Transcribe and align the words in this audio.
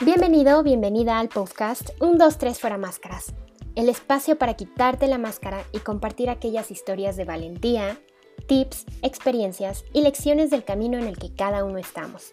Bienvenido, 0.00 0.64
bienvenida 0.64 1.20
al 1.20 1.28
podcast 1.28 1.90
1, 2.00 2.16
2, 2.18 2.38
3 2.38 2.58
fuera 2.58 2.76
máscaras, 2.76 3.32
el 3.76 3.88
espacio 3.88 4.36
para 4.36 4.54
quitarte 4.54 5.06
la 5.06 5.18
máscara 5.18 5.64
y 5.72 5.78
compartir 5.78 6.30
aquellas 6.30 6.72
historias 6.72 7.16
de 7.16 7.24
valentía, 7.24 8.00
tips, 8.48 8.86
experiencias 9.02 9.84
y 9.92 10.02
lecciones 10.02 10.50
del 10.50 10.64
camino 10.64 10.98
en 10.98 11.06
el 11.06 11.16
que 11.16 11.32
cada 11.32 11.64
uno 11.64 11.78
estamos. 11.78 12.30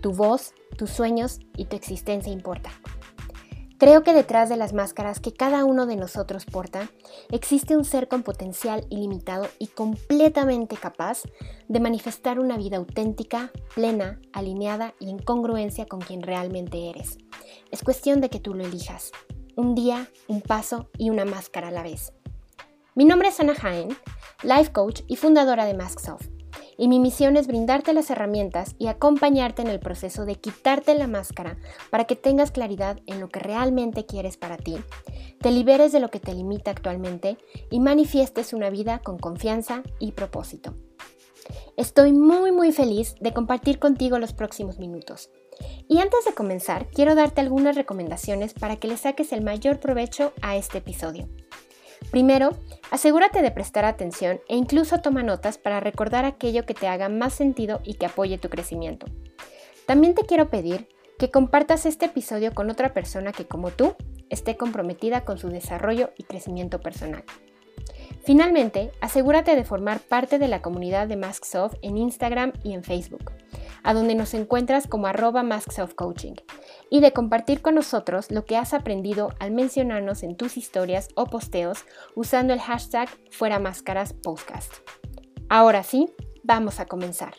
Tu 0.00 0.12
voz, 0.12 0.54
tus 0.78 0.90
sueños 0.90 1.40
y 1.56 1.64
tu 1.64 1.74
existencia 1.74 2.32
importa. 2.32 2.70
Creo 3.82 4.04
que 4.04 4.14
detrás 4.14 4.48
de 4.48 4.56
las 4.56 4.72
máscaras 4.72 5.18
que 5.18 5.34
cada 5.34 5.64
uno 5.64 5.86
de 5.86 5.96
nosotros 5.96 6.44
porta, 6.44 6.88
existe 7.32 7.76
un 7.76 7.84
ser 7.84 8.06
con 8.06 8.22
potencial 8.22 8.86
ilimitado 8.90 9.48
y 9.58 9.66
completamente 9.66 10.76
capaz 10.76 11.22
de 11.66 11.80
manifestar 11.80 12.38
una 12.38 12.56
vida 12.56 12.76
auténtica, 12.76 13.50
plena, 13.74 14.20
alineada 14.32 14.94
y 15.00 15.10
en 15.10 15.18
congruencia 15.18 15.86
con 15.86 15.98
quien 15.98 16.22
realmente 16.22 16.90
eres. 16.90 17.18
Es 17.72 17.82
cuestión 17.82 18.20
de 18.20 18.30
que 18.30 18.38
tú 18.38 18.54
lo 18.54 18.64
elijas. 18.64 19.10
Un 19.56 19.74
día, 19.74 20.08
un 20.28 20.42
paso 20.42 20.88
y 20.96 21.10
una 21.10 21.24
máscara 21.24 21.66
a 21.66 21.72
la 21.72 21.82
vez. 21.82 22.12
Mi 22.94 23.04
nombre 23.04 23.30
es 23.30 23.40
Ana 23.40 23.56
Jaén, 23.56 23.88
life 24.44 24.70
coach 24.70 25.00
y 25.08 25.16
fundadora 25.16 25.64
de 25.64 25.74
MaskSoft 25.74 26.41
y 26.82 26.88
mi 26.88 26.98
misión 26.98 27.36
es 27.36 27.46
brindarte 27.46 27.92
las 27.92 28.10
herramientas 28.10 28.74
y 28.76 28.88
acompañarte 28.88 29.62
en 29.62 29.68
el 29.68 29.78
proceso 29.78 30.24
de 30.24 30.34
quitarte 30.34 30.96
la 30.96 31.06
máscara 31.06 31.56
para 31.90 32.06
que 32.06 32.16
tengas 32.16 32.50
claridad 32.50 32.98
en 33.06 33.20
lo 33.20 33.28
que 33.28 33.38
realmente 33.38 34.04
quieres 34.04 34.36
para 34.36 34.56
ti, 34.56 34.74
te 35.40 35.52
liberes 35.52 35.92
de 35.92 36.00
lo 36.00 36.08
que 36.08 36.18
te 36.18 36.34
limita 36.34 36.72
actualmente 36.72 37.38
y 37.70 37.78
manifiestes 37.78 38.52
una 38.52 38.68
vida 38.68 38.98
con 38.98 39.16
confianza 39.16 39.84
y 40.00 40.10
propósito. 40.10 40.74
Estoy 41.76 42.12
muy 42.12 42.50
muy 42.50 42.72
feliz 42.72 43.14
de 43.20 43.32
compartir 43.32 43.78
contigo 43.78 44.18
los 44.18 44.32
próximos 44.32 44.80
minutos. 44.80 45.30
Y 45.88 46.00
antes 46.00 46.24
de 46.24 46.34
comenzar, 46.34 46.88
quiero 46.88 47.14
darte 47.14 47.40
algunas 47.40 47.76
recomendaciones 47.76 48.54
para 48.54 48.74
que 48.74 48.88
le 48.88 48.96
saques 48.96 49.30
el 49.30 49.42
mayor 49.42 49.78
provecho 49.78 50.32
a 50.42 50.56
este 50.56 50.78
episodio. 50.78 51.28
Primero, 52.12 52.50
asegúrate 52.90 53.40
de 53.40 53.50
prestar 53.50 53.86
atención 53.86 54.38
e 54.46 54.54
incluso 54.54 55.00
toma 55.00 55.22
notas 55.22 55.56
para 55.56 55.80
recordar 55.80 56.26
aquello 56.26 56.66
que 56.66 56.74
te 56.74 56.86
haga 56.86 57.08
más 57.08 57.32
sentido 57.32 57.80
y 57.84 57.94
que 57.94 58.04
apoye 58.04 58.36
tu 58.36 58.50
crecimiento. 58.50 59.06
También 59.86 60.14
te 60.14 60.26
quiero 60.26 60.50
pedir 60.50 60.88
que 61.18 61.30
compartas 61.30 61.86
este 61.86 62.06
episodio 62.06 62.52
con 62.52 62.68
otra 62.68 62.92
persona 62.92 63.32
que 63.32 63.46
como 63.46 63.70
tú 63.70 63.96
esté 64.28 64.58
comprometida 64.58 65.24
con 65.24 65.38
su 65.38 65.48
desarrollo 65.48 66.10
y 66.18 66.24
crecimiento 66.24 66.82
personal. 66.82 67.24
Finalmente, 68.24 68.92
asegúrate 69.00 69.56
de 69.56 69.64
formar 69.64 69.98
parte 69.98 70.38
de 70.38 70.46
la 70.46 70.62
comunidad 70.62 71.08
de 71.08 71.16
MaskSoft 71.16 71.74
en 71.82 71.96
Instagram 71.96 72.52
y 72.62 72.72
en 72.72 72.84
Facebook, 72.84 73.32
a 73.82 73.94
donde 73.94 74.14
nos 74.14 74.32
encuentras 74.34 74.86
como 74.86 75.08
arroba 75.08 75.42
MaskSoftCoaching, 75.42 76.36
y 76.88 77.00
de 77.00 77.12
compartir 77.12 77.62
con 77.62 77.74
nosotros 77.74 78.30
lo 78.30 78.44
que 78.44 78.56
has 78.56 78.74
aprendido 78.74 79.30
al 79.40 79.50
mencionarnos 79.50 80.22
en 80.22 80.36
tus 80.36 80.56
historias 80.56 81.08
o 81.16 81.26
posteos 81.26 81.84
usando 82.14 82.52
el 82.52 82.60
hashtag 82.60 83.08
Fuera 83.30 83.58
Máscaras. 83.58 84.14
Ahora 85.48 85.82
sí, 85.82 86.08
vamos 86.44 86.78
a 86.78 86.86
comenzar. 86.86 87.34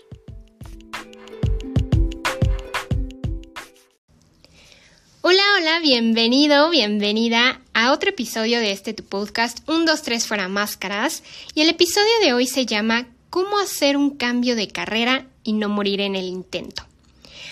Hola, 5.65 5.79
bienvenido, 5.79 6.69
bienvenida 6.71 7.61
a 7.73 7.93
otro 7.93 8.09
episodio 8.09 8.59
de 8.59 8.73
este 8.73 8.93
tu 8.93 9.05
podcast 9.05 9.59
1, 9.69 9.85
2, 9.85 10.01
3 10.01 10.27
fuera 10.27 10.49
máscaras. 10.49 11.23
Y 11.55 11.61
el 11.61 11.69
episodio 11.69 12.11
de 12.21 12.33
hoy 12.33 12.47
se 12.47 12.65
llama 12.65 13.07
¿Cómo 13.29 13.57
hacer 13.59 13.95
un 13.95 14.09
cambio 14.09 14.57
de 14.57 14.67
carrera 14.67 15.25
y 15.41 15.53
no 15.53 15.69
morir 15.69 16.01
en 16.01 16.17
el 16.17 16.25
intento? 16.25 16.83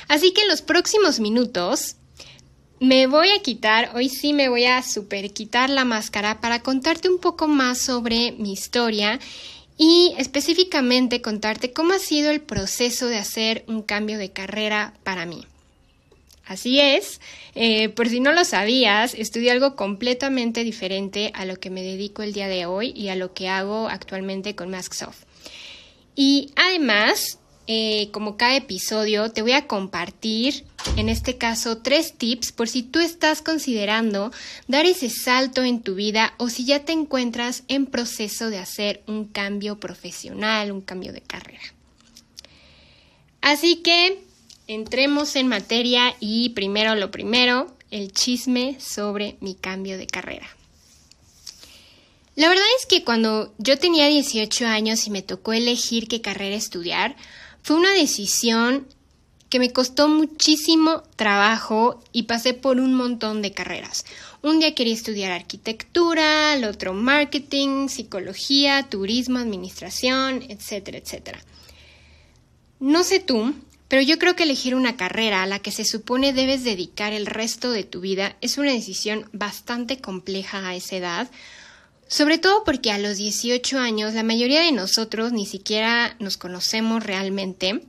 Así 0.10 0.34
que 0.34 0.42
en 0.42 0.50
los 0.50 0.62
próximos 0.62 1.22
minutos 1.22 1.96
me 2.82 3.08
voy 3.08 3.30
a 3.30 3.42
quitar, 3.42 3.92
hoy 3.96 4.10
sí 4.10 4.34
me 4.34 4.50
voy 4.50 4.66
a 4.66 4.84
super 4.84 5.32
quitar 5.32 5.70
la 5.70 5.86
máscara 5.86 6.42
para 6.42 6.62
contarte 6.62 7.08
un 7.08 7.18
poco 7.18 7.48
más 7.48 7.80
sobre 7.80 8.34
mi 8.34 8.52
historia 8.52 9.22
y 9.78 10.14
específicamente 10.18 11.22
contarte 11.22 11.72
cómo 11.72 11.94
ha 11.94 12.00
sido 12.00 12.30
el 12.30 12.42
proceso 12.42 13.08
de 13.08 13.20
hacer 13.20 13.64
un 13.70 13.82
cambio 13.82 14.18
de 14.18 14.34
carrera 14.34 14.96
para 15.06 15.26
mí. 15.26 15.46
Así 16.46 16.80
es, 16.80 17.22
eh, 17.56 17.90
por 17.90 18.10
si 18.10 18.20
no 18.20 18.32
lo 18.32 18.44
sabías, 18.44 19.14
estudié 19.14 19.52
algo 19.52 19.76
completamente 19.76 20.64
diferente 20.64 21.32
a 21.34 21.46
lo 21.46 21.58
que 21.58 21.70
me 21.70 21.84
dedico 21.84 22.24
el 22.24 22.34
día 22.34 22.48
de 22.48 22.66
hoy 22.66 22.92
y 22.96 23.10
a 23.10 23.16
lo 23.16 23.34
que 23.34 23.48
hago 23.48 23.88
actualmente 23.88 24.56
con 24.56 24.70
MaskSoft. 24.70 25.24
Y 26.16 26.52
además, 26.56 27.40
eh, 27.68 28.10
como 28.12 28.38
cada 28.38 28.56
episodio, 28.56 29.32
te 29.32 29.44
voy 29.44 29.54
a 29.54 29.68
compartir, 29.68 30.66
en 30.98 31.10
este 31.10 31.38
caso, 31.38 31.78
tres 31.78 32.18
tips 32.18 32.52
por 32.52 32.68
si 32.68 32.84
tú 32.84 33.00
estás 33.00 33.42
considerando 33.42 34.32
dar 34.68 34.86
ese 34.86 35.10
salto 35.10 35.64
en 35.64 35.82
tu 35.82 35.96
vida 35.96 36.34
o 36.38 36.50
si 36.50 36.66
ya 36.66 36.84
te 36.84 36.92
encuentras 36.92 37.64
en 37.68 37.86
proceso 37.86 38.50
de 38.50 38.58
hacer 38.58 39.04
un 39.08 39.26
cambio 39.26 39.80
profesional, 39.80 40.72
un 40.72 40.82
cambio 40.82 41.14
de 41.14 41.22
carrera. 41.22 41.62
Así 43.42 43.78
que 43.78 44.22
entremos 44.74 45.36
en 45.36 45.50
materia 45.50 46.16
y 46.22 46.50
primero 46.50 46.96
lo 46.96 47.12
primero, 47.12 47.68
el 47.90 48.14
chisme 48.14 48.78
sobre 48.80 49.36
mi 49.42 49.54
cambio 49.54 49.98
de 49.98 50.08
carrera. 50.08 50.48
La 52.36 52.48
verdad 52.48 52.64
es 52.80 52.86
que 52.86 53.04
cuando 53.04 53.54
yo 53.58 53.78
tenía 53.78 54.08
18 54.08 54.66
años 54.66 55.06
y 55.06 55.10
me 55.10 55.22
tocó 55.22 55.52
elegir 55.52 56.08
qué 56.08 56.22
carrera 56.22 56.56
estudiar, 56.56 57.18
fue 57.64 57.76
una 57.76 57.92
decisión 57.92 58.88
que 59.50 59.60
me 59.60 59.74
costó 59.74 60.08
muchísimo 60.08 61.04
trabajo 61.18 62.02
y 62.14 62.24
pasé 62.24 62.54
por 62.54 62.80
un 62.80 62.94
montón 62.94 63.42
de 63.42 63.52
carreras. 63.52 64.06
Un 64.42 64.60
día 64.60 64.74
quería 64.74 64.94
estudiar 64.94 65.34
arquitectura, 65.34 66.54
el 66.54 66.64
otro 66.64 66.94
marketing, 66.94 67.90
psicología, 67.90 68.88
turismo, 68.90 69.38
administración, 69.38 70.46
etcétera, 70.48 71.00
etcétera. 71.00 71.44
No 72.80 73.04
sé 73.04 73.20
tú, 73.20 73.54
pero 73.92 74.04
yo 74.04 74.18
creo 74.18 74.38
que 74.38 74.44
elegir 74.44 74.74
una 74.74 74.96
carrera 74.96 75.44
a 75.44 75.46
la 75.46 75.60
que 75.60 75.70
se 75.70 75.84
supone 75.84 76.32
debes 76.32 76.64
dedicar 76.64 77.12
el 77.12 77.26
resto 77.26 77.72
de 77.72 77.84
tu 77.84 78.00
vida 78.00 78.38
es 78.40 78.58
una 78.58 78.72
decisión 78.72 79.28
bastante 79.34 80.00
compleja 80.00 80.66
a 80.66 80.76
esa 80.76 80.96
edad, 80.96 81.32
sobre 82.08 82.38
todo 82.38 82.64
porque 82.64 82.94
a 82.94 82.98
los 82.98 83.18
18 83.18 83.78
años 83.78 84.14
la 84.14 84.24
mayoría 84.24 84.62
de 84.62 84.72
nosotros 84.72 85.34
ni 85.34 85.46
siquiera 85.46 86.16
nos 86.20 86.38
conocemos 86.38 87.04
realmente. 87.04 87.82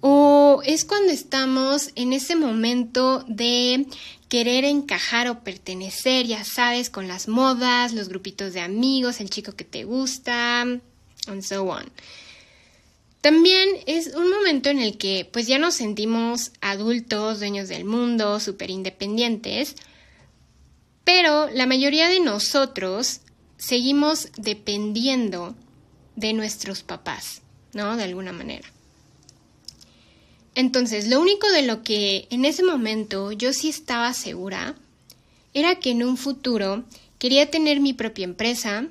O 0.00 0.62
es 0.64 0.84
cuando 0.84 1.10
estamos 1.10 1.90
en 1.96 2.12
ese 2.12 2.36
momento 2.36 3.24
de 3.26 3.86
querer 4.28 4.64
encajar 4.64 5.26
o 5.26 5.42
pertenecer, 5.42 6.26
ya 6.26 6.44
sabes, 6.44 6.88
con 6.88 7.08
las 7.08 7.26
modas, 7.26 7.94
los 7.94 8.08
grupitos 8.08 8.52
de 8.52 8.60
amigos, 8.60 9.20
el 9.20 9.28
chico 9.28 9.56
que 9.56 9.64
te 9.64 9.82
gusta, 9.82 10.60
and 10.60 11.42
so 11.42 11.64
on. 11.64 11.90
También 13.26 13.70
es 13.86 14.14
un 14.14 14.30
momento 14.30 14.70
en 14.70 14.78
el 14.78 14.98
que 14.98 15.28
pues 15.32 15.48
ya 15.48 15.58
nos 15.58 15.74
sentimos 15.74 16.52
adultos, 16.60 17.40
dueños 17.40 17.68
del 17.68 17.84
mundo, 17.84 18.38
súper 18.38 18.70
independientes, 18.70 19.74
pero 21.02 21.50
la 21.50 21.66
mayoría 21.66 22.08
de 22.08 22.20
nosotros 22.20 23.22
seguimos 23.56 24.28
dependiendo 24.36 25.56
de 26.14 26.34
nuestros 26.34 26.84
papás, 26.84 27.42
¿no? 27.72 27.96
De 27.96 28.04
alguna 28.04 28.30
manera. 28.30 28.68
Entonces, 30.54 31.08
lo 31.08 31.20
único 31.20 31.50
de 31.50 31.62
lo 31.62 31.82
que 31.82 32.28
en 32.30 32.44
ese 32.44 32.62
momento 32.62 33.32
yo 33.32 33.52
sí 33.52 33.70
estaba 33.70 34.14
segura 34.14 34.76
era 35.52 35.80
que 35.80 35.90
en 35.90 36.04
un 36.04 36.16
futuro 36.16 36.84
quería 37.18 37.50
tener 37.50 37.80
mi 37.80 37.92
propia 37.92 38.22
empresa, 38.22 38.86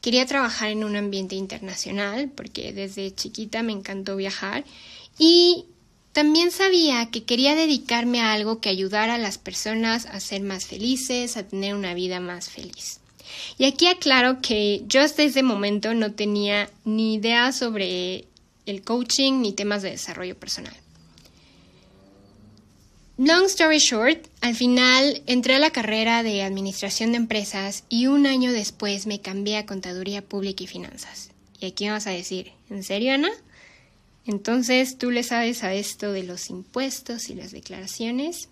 Quería 0.00 0.26
trabajar 0.26 0.70
en 0.70 0.84
un 0.84 0.96
ambiente 0.96 1.34
internacional 1.34 2.30
porque 2.34 2.72
desde 2.72 3.14
chiquita 3.14 3.62
me 3.62 3.72
encantó 3.72 4.16
viajar 4.16 4.64
y 5.18 5.66
también 6.12 6.50
sabía 6.50 7.10
que 7.10 7.24
quería 7.24 7.54
dedicarme 7.54 8.20
a 8.20 8.32
algo 8.32 8.60
que 8.60 8.68
ayudara 8.68 9.14
a 9.14 9.18
las 9.18 9.38
personas 9.38 10.06
a 10.06 10.18
ser 10.20 10.42
más 10.42 10.66
felices, 10.66 11.36
a 11.36 11.46
tener 11.46 11.74
una 11.74 11.94
vida 11.94 12.18
más 12.18 12.48
feliz. 12.48 13.00
Y 13.58 13.64
aquí 13.64 13.86
aclaro 13.86 14.40
que 14.40 14.82
yo 14.86 15.02
hasta 15.02 15.22
ese 15.22 15.42
momento 15.42 15.94
no 15.94 16.12
tenía 16.12 16.68
ni 16.84 17.14
idea 17.14 17.52
sobre 17.52 18.24
el 18.66 18.82
coaching 18.82 19.40
ni 19.40 19.52
temas 19.52 19.82
de 19.82 19.90
desarrollo 19.90 20.36
personal. 20.36 20.74
Long 23.22 23.44
story 23.50 23.80
short, 23.80 24.28
al 24.40 24.54
final 24.54 25.22
entré 25.26 25.56
a 25.56 25.58
la 25.58 25.68
carrera 25.68 26.22
de 26.22 26.42
Administración 26.42 27.10
de 27.10 27.18
Empresas 27.18 27.84
y 27.90 28.06
un 28.06 28.26
año 28.26 28.50
después 28.50 29.06
me 29.06 29.20
cambié 29.20 29.58
a 29.58 29.66
Contaduría 29.66 30.22
Pública 30.22 30.64
y 30.64 30.66
Finanzas. 30.66 31.28
Y 31.60 31.66
aquí 31.66 31.86
vas 31.90 32.06
a 32.06 32.12
decir, 32.12 32.52
¿en 32.70 32.82
serio, 32.82 33.12
Ana? 33.12 33.28
Entonces, 34.24 34.96
¿tú 34.96 35.10
le 35.10 35.22
sabes 35.22 35.64
a 35.64 35.74
esto 35.74 36.12
de 36.12 36.22
los 36.22 36.48
impuestos 36.48 37.28
y 37.28 37.34
las 37.34 37.52
declaraciones? 37.52 38.48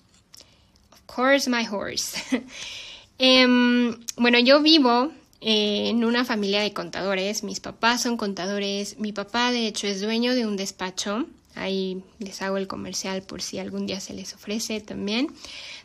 Of 0.93 1.01
course, 1.07 1.49
my 1.49 1.67
horse. 1.67 2.19
Em, 3.19 3.99
bueno, 4.19 4.39
yo 4.39 4.61
vivo 4.61 5.13
en 5.41 6.05
una 6.05 6.27
familia 6.27 6.61
de 6.61 6.75
contadores. 6.75 7.43
Mis 7.43 7.61
papás 7.61 8.03
son 8.03 8.19
contadores. 8.19 8.99
Mi 8.99 9.15
papá, 9.15 9.51
de 9.51 9.67
hecho, 9.67 9.87
es 9.87 10.03
dueño 10.03 10.35
de 10.35 10.45
un 10.45 10.59
despacho 10.59 11.27
Ahí 11.55 12.03
les 12.19 12.41
hago 12.43 12.57
el 12.57 12.67
comercial 12.67 13.23
por 13.23 13.43
si 13.43 13.59
algún 13.59 13.87
día 13.87 14.01
se 14.01 14.15
les 14.15 14.35
ofrece 14.35 14.81
también. 14.81 15.33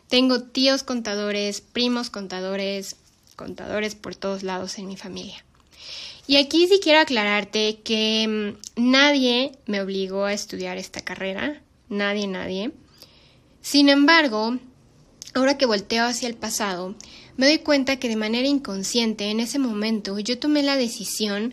Tengo 0.08 0.42
tíos 0.42 0.82
contadores, 0.82 1.60
primos 1.60 2.10
contadores, 2.10 2.96
contadores 3.36 3.94
por 3.94 4.14
todos 4.14 4.42
lados 4.42 4.78
en 4.78 4.86
mi 4.86 4.96
familia. 4.96 5.44
Y 6.26 6.36
aquí 6.36 6.66
sí 6.68 6.80
quiero 6.82 7.00
aclararte 7.00 7.80
que 7.84 8.56
mm, 8.76 8.90
nadie 8.90 9.52
me 9.66 9.80
obligó 9.80 10.24
a 10.24 10.32
estudiar 10.32 10.78
esta 10.78 11.00
carrera, 11.00 11.60
nadie, 11.88 12.26
nadie. 12.26 12.72
Sin 13.60 13.88
embargo, 13.88 14.58
ahora 15.34 15.58
que 15.58 15.66
volteo 15.66 16.04
hacia 16.04 16.28
el 16.28 16.36
pasado, 16.36 16.94
me 17.36 17.46
doy 17.46 17.58
cuenta 17.58 17.98
que 17.98 18.08
de 18.08 18.16
manera 18.16 18.46
inconsciente 18.46 19.30
en 19.30 19.40
ese 19.40 19.58
momento 19.58 20.18
yo 20.18 20.38
tomé 20.38 20.62
la 20.62 20.76
decisión 20.76 21.52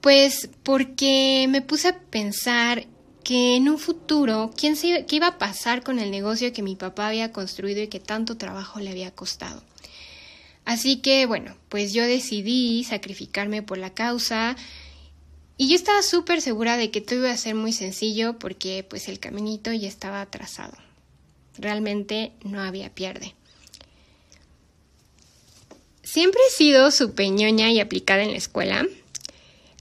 pues 0.00 0.48
porque 0.64 1.46
me 1.48 1.62
puse 1.62 1.88
a 1.88 1.98
pensar 1.98 2.86
que 3.22 3.56
en 3.56 3.68
un 3.68 3.78
futuro, 3.78 4.50
¿quién 4.56 4.76
se, 4.76 5.06
¿qué 5.06 5.16
iba 5.16 5.28
a 5.28 5.38
pasar 5.38 5.82
con 5.82 5.98
el 5.98 6.10
negocio 6.10 6.52
que 6.52 6.62
mi 6.62 6.76
papá 6.76 7.08
había 7.08 7.32
construido 7.32 7.82
y 7.82 7.88
que 7.88 8.00
tanto 8.00 8.36
trabajo 8.36 8.80
le 8.80 8.90
había 8.90 9.10
costado? 9.10 9.62
Así 10.64 10.96
que 10.96 11.26
bueno, 11.26 11.56
pues 11.68 11.92
yo 11.92 12.04
decidí 12.04 12.84
sacrificarme 12.84 13.62
por 13.62 13.78
la 13.78 13.90
causa 13.90 14.56
y 15.56 15.68
yo 15.68 15.74
estaba 15.74 16.02
súper 16.02 16.40
segura 16.40 16.76
de 16.76 16.90
que 16.90 17.00
todo 17.00 17.20
iba 17.20 17.30
a 17.30 17.36
ser 17.36 17.54
muy 17.54 17.72
sencillo 17.72 18.38
porque 18.38 18.84
pues 18.88 19.08
el 19.08 19.18
caminito 19.18 19.72
ya 19.72 19.88
estaba 19.88 20.24
trazado. 20.26 20.76
Realmente 21.58 22.32
no 22.44 22.60
había 22.60 22.94
pierde. 22.94 23.34
Siempre 26.02 26.40
he 26.48 26.50
sido 26.50 26.90
su 26.90 27.14
peñoña 27.14 27.70
y 27.70 27.80
aplicada 27.80 28.22
en 28.22 28.32
la 28.32 28.36
escuela, 28.36 28.86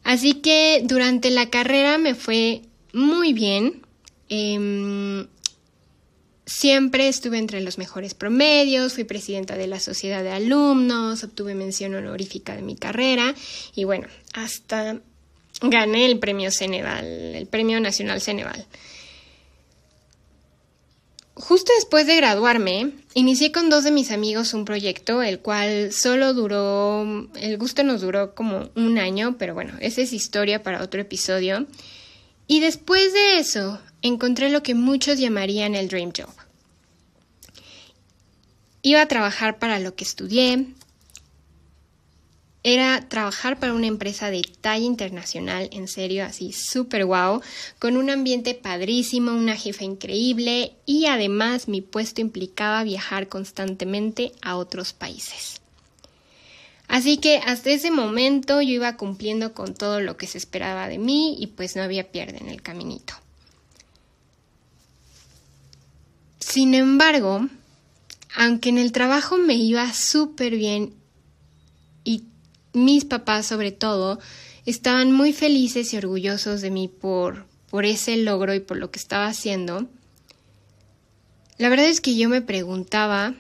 así 0.04 0.36
que 0.36 0.82
durante 0.84 1.30
la 1.30 1.50
carrera 1.50 1.98
me 1.98 2.16
fue 2.16 2.62
muy 2.94 3.34
bien. 3.34 3.82
Em, 4.30 5.28
Siempre 6.52 7.08
estuve 7.08 7.38
entre 7.38 7.62
los 7.62 7.78
mejores 7.78 8.14
promedios, 8.14 8.94
fui 8.94 9.06
presidenta 9.06 9.56
de 9.56 9.68
la 9.68 9.80
sociedad 9.80 10.22
de 10.22 10.32
alumnos, 10.32 11.24
obtuve 11.24 11.56
mención 11.56 11.96
honorífica 11.96 12.56
de 12.56 12.62
mi 12.62 12.76
carrera 12.76 13.34
y 13.74 13.86
bueno, 13.86 14.08
hasta 14.34 15.00
gané 15.62 16.08
el 16.08 16.20
premio 16.20 16.52
Ceneval, 16.52 17.06
el 17.06 17.48
premio 17.48 17.80
nacional 17.80 18.20
Ceneval. 18.20 18.66
Justo 21.36 21.72
después 21.78 22.06
de 22.06 22.18
graduarme, 22.18 22.92
inicié 23.14 23.54
con 23.54 23.70
dos 23.70 23.86
de 23.86 23.92
mis 23.92 24.12
amigos 24.12 24.54
un 24.54 24.66
proyecto, 24.66 25.22
el 25.22 25.40
cual 25.40 25.94
solo 25.94 26.34
duró, 26.34 27.30
el 27.40 27.58
gusto 27.58 27.84
nos 27.84 28.02
duró 28.02 28.36
como 28.36 28.70
un 28.76 28.98
año, 28.98 29.38
pero 29.40 29.54
bueno, 29.54 29.74
esa 29.80 30.02
es 30.02 30.12
historia 30.12 30.64
para 30.64 30.84
otro 30.84 31.00
episodio. 31.00 31.66
Y 32.48 32.60
después 32.60 33.14
de 33.14 33.38
eso, 33.38 33.80
encontré 34.02 34.50
lo 34.50 34.64
que 34.64 34.76
muchos 34.76 35.20
llamarían 35.20 35.76
el 35.76 35.88
Dream 35.88 36.12
Job. 36.16 36.34
Iba 38.82 39.02
a 39.02 39.08
trabajar 39.08 39.60
para 39.60 39.80
lo 39.80 39.96
que 39.96 40.04
estudié. 40.04 40.68
Era 42.64 43.08
trabajar 43.10 43.60
para 43.60 43.74
una 43.74 43.88
empresa 43.88 44.30
de 44.30 44.44
talla 44.62 44.86
internacional, 44.86 45.70
en 45.72 45.88
serio, 45.88 46.26
así 46.26 46.52
súper 46.52 47.06
guau, 47.06 47.42
con 47.80 47.98
un 47.98 48.10
ambiente 48.10 48.54
padrísimo, 48.54 49.32
una 49.32 49.56
jefa 49.56 49.84
increíble 49.84 50.74
y 50.86 51.06
además 51.08 51.68
mi 51.68 51.82
puesto 51.82 52.22
implicaba 52.22 52.84
viajar 52.84 53.30
constantemente 53.30 54.34
a 54.42 54.58
otros 54.58 54.94
países. 54.94 55.61
Así 56.92 57.20
que 57.20 57.38
hasta 57.38 57.70
ese 57.70 57.90
momento 57.90 58.62
yo 58.62 58.72
iba 58.74 58.98
cumpliendo 58.98 59.54
con 59.54 59.74
todo 59.76 60.02
lo 60.02 60.18
que 60.18 60.28
se 60.28 60.38
esperaba 60.38 60.90
de 60.90 60.98
mí 60.98 61.38
y 61.40 61.48
pues 61.48 61.78
no 61.78 61.84
había 61.84 62.12
pierde 62.12 62.40
en 62.40 62.50
el 62.50 62.62
caminito. 62.62 63.14
Sin 66.42 66.74
embargo, 66.74 67.48
aunque 68.36 68.68
en 68.68 68.78
el 68.78 68.92
trabajo 68.92 69.38
me 69.38 69.54
iba 69.54 69.94
súper 69.94 70.58
bien 70.58 70.94
y 72.04 72.26
mis 72.74 73.06
papás 73.06 73.46
sobre 73.46 73.72
todo 73.72 74.20
estaban 74.66 75.14
muy 75.14 75.32
felices 75.32 75.94
y 75.94 75.98
orgullosos 75.98 76.60
de 76.60 76.72
mí 76.72 76.90
por, 76.90 77.46
por 77.70 77.86
ese 77.86 78.18
logro 78.18 78.54
y 78.54 78.60
por 78.60 78.76
lo 78.76 78.92
que 78.92 79.00
estaba 79.00 79.28
haciendo, 79.28 79.88
la 81.58 81.70
verdad 81.70 81.86
es 81.86 82.02
que 82.02 82.18
yo 82.18 82.28
me 82.28 82.42
preguntaba 82.42 83.34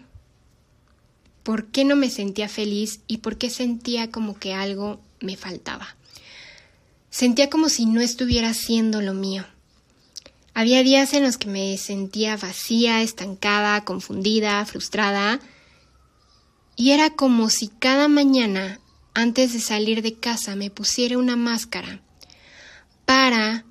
por 1.43 1.67
qué 1.67 1.85
no 1.85 1.95
me 1.95 2.09
sentía 2.09 2.47
feliz 2.49 3.01
y 3.07 3.17
por 3.17 3.37
qué 3.37 3.49
sentía 3.49 4.11
como 4.11 4.37
que 4.37 4.53
algo 4.53 4.99
me 5.19 5.37
faltaba. 5.37 5.95
Sentía 7.09 7.49
como 7.49 7.69
si 7.69 7.85
no 7.85 8.01
estuviera 8.01 8.49
haciendo 8.49 9.01
lo 9.01 9.13
mío. 9.13 9.45
Había 10.53 10.83
días 10.83 11.13
en 11.13 11.23
los 11.23 11.37
que 11.37 11.47
me 11.47 11.77
sentía 11.77 12.37
vacía, 12.37 13.01
estancada, 13.01 13.83
confundida, 13.83 14.65
frustrada, 14.65 15.39
y 16.75 16.91
era 16.91 17.11
como 17.11 17.49
si 17.49 17.67
cada 17.67 18.07
mañana, 18.07 18.79
antes 19.13 19.53
de 19.53 19.59
salir 19.59 20.01
de 20.01 20.15
casa, 20.15 20.55
me 20.55 20.69
pusiera 20.69 21.17
una 21.17 21.35
máscara 21.35 22.01
para 23.05 23.65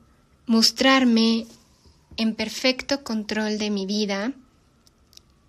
mostrarme 0.47 1.47
en 2.17 2.35
perfecto 2.35 3.03
control 3.03 3.59
de 3.59 3.71
mi 3.71 3.87
vida 3.87 4.33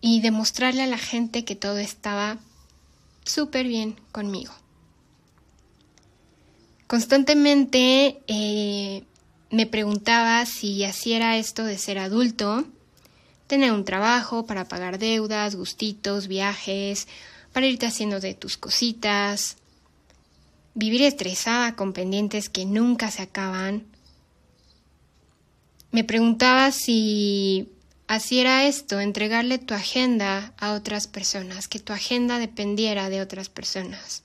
y 0.01 0.21
demostrarle 0.21 0.83
a 0.83 0.88
la 0.88 0.98
gente 0.98 1.45
que 1.45 1.56
todo 1.56 1.77
estaba 1.77 2.39
súper 3.24 3.68
bien 3.68 3.95
conmigo. 4.12 4.53
Constantemente 6.88 8.21
eh, 8.27 9.03
me 9.51 9.68
preguntaba 9.68 10.45
si 10.45 10.83
así 10.83 11.13
era 11.13 11.38
esto 11.38 11.63
de 11.63 11.77
ser 11.77 12.00
adulto, 12.00 12.65
tener 13.48 13.71
un 13.71 13.86
trabajo 13.86 14.45
para 14.45 14.68
pagar 14.68 14.98
deudas, 14.98 15.56
gustitos, 15.56 16.27
viajes, 16.27 17.07
para 17.53 17.68
irte 17.68 17.86
haciendo 17.86 18.19
de 18.19 18.33
tus 18.33 18.57
cositas, 18.57 19.57
vivir 20.74 21.03
estresada 21.03 21.75
con 21.75 21.94
pendientes 21.94 22.50
que 22.50 22.65
nunca 22.65 23.12
se 23.12 23.21
acaban. 23.21 23.86
Me 25.92 26.03
preguntaba 26.03 26.71
si 26.71 27.69
así 28.12 28.42
era 28.42 28.66
esto, 28.66 29.00
entregarle 29.00 29.58
tu 29.58 29.74
agenda 29.74 30.54
a 30.58 30.74
otras 30.74 31.08
personas, 31.08 31.69
que 31.69 31.80
tu 31.80 31.94
agenda 31.94 32.40
dependiera 32.40 33.10
de 33.10 33.22
otras 33.22 33.48
personas. 33.48 34.24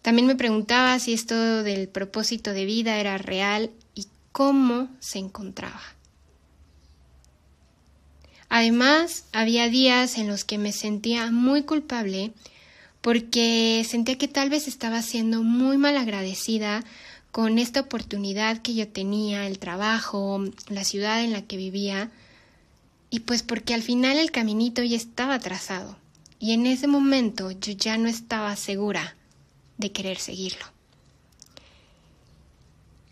También 0.00 0.28
me 0.28 0.36
preguntaba 0.36 0.96
si 1.00 1.12
esto 1.12 1.64
del 1.64 1.88
propósito 1.88 2.52
de 2.52 2.64
vida 2.64 3.00
era 3.00 3.18
real 3.18 3.72
cómo 4.30 4.88
se 5.00 5.18
encontraba. 5.18 5.82
Además, 8.48 9.24
había 9.32 9.68
días 9.68 10.16
en 10.16 10.28
los 10.28 10.44
que 10.44 10.56
me 10.56 10.70
sentía 10.70 11.32
muy 11.32 11.64
culpable 11.64 12.30
porque 13.00 13.84
sentía 13.88 14.18
que 14.18 14.28
tal 14.28 14.50
vez 14.50 14.68
estaba 14.68 15.02
siendo 15.02 15.42
muy 15.42 15.78
mal 15.78 15.96
agradecida 15.96 16.84
con 17.32 17.58
esta 17.58 17.80
oportunidad 17.80 18.62
que 18.62 18.74
yo 18.74 18.86
tenía, 18.86 19.48
el 19.48 19.58
trabajo, 19.58 20.44
la 20.68 20.84
ciudad 20.84 21.24
en 21.24 21.32
la 21.32 21.42
que 21.42 21.56
vivía, 21.56 22.12
y 23.12 23.20
pues 23.20 23.42
porque 23.42 23.74
al 23.74 23.82
final 23.82 24.16
el 24.16 24.30
caminito 24.30 24.82
ya 24.82 24.96
estaba 24.96 25.38
trazado, 25.38 25.98
y 26.40 26.54
en 26.54 26.64
ese 26.64 26.86
momento 26.86 27.50
yo 27.50 27.74
ya 27.74 27.98
no 27.98 28.08
estaba 28.08 28.56
segura 28.56 29.16
de 29.76 29.92
querer 29.92 30.16
seguirlo. 30.16 30.64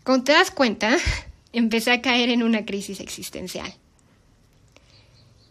Como 0.03 0.23
te 0.23 0.31
das 0.31 0.49
cuenta, 0.49 0.97
empecé 1.53 1.91
a 1.91 2.01
caer 2.01 2.29
en 2.31 2.41
una 2.41 2.65
crisis 2.65 2.99
existencial. 2.99 3.71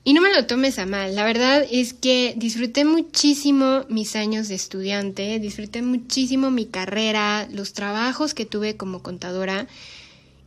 Y 0.03 0.15
no 0.15 0.21
me 0.21 0.33
lo 0.33 0.45
tomes 0.47 0.81
a 0.81 0.87
mal, 0.87 1.15
la 1.15 1.25
verdad 1.25 1.65
es 1.71 1.93
que 1.95 2.35
disfruté 2.37 2.85
muchísimo 2.85 3.85
mis 3.89 4.17
años 4.17 4.49
de 4.49 4.57
estudiante, 4.57 5.39
disfruté 5.39 5.81
muchísimo 5.81 6.51
mi 6.51 6.67
carrera, 6.67 7.47
los 7.53 7.73
trabajos 7.73 8.35
que 8.35 8.47
tuve 8.47 8.77
como 8.77 9.01
contadora 9.01 9.69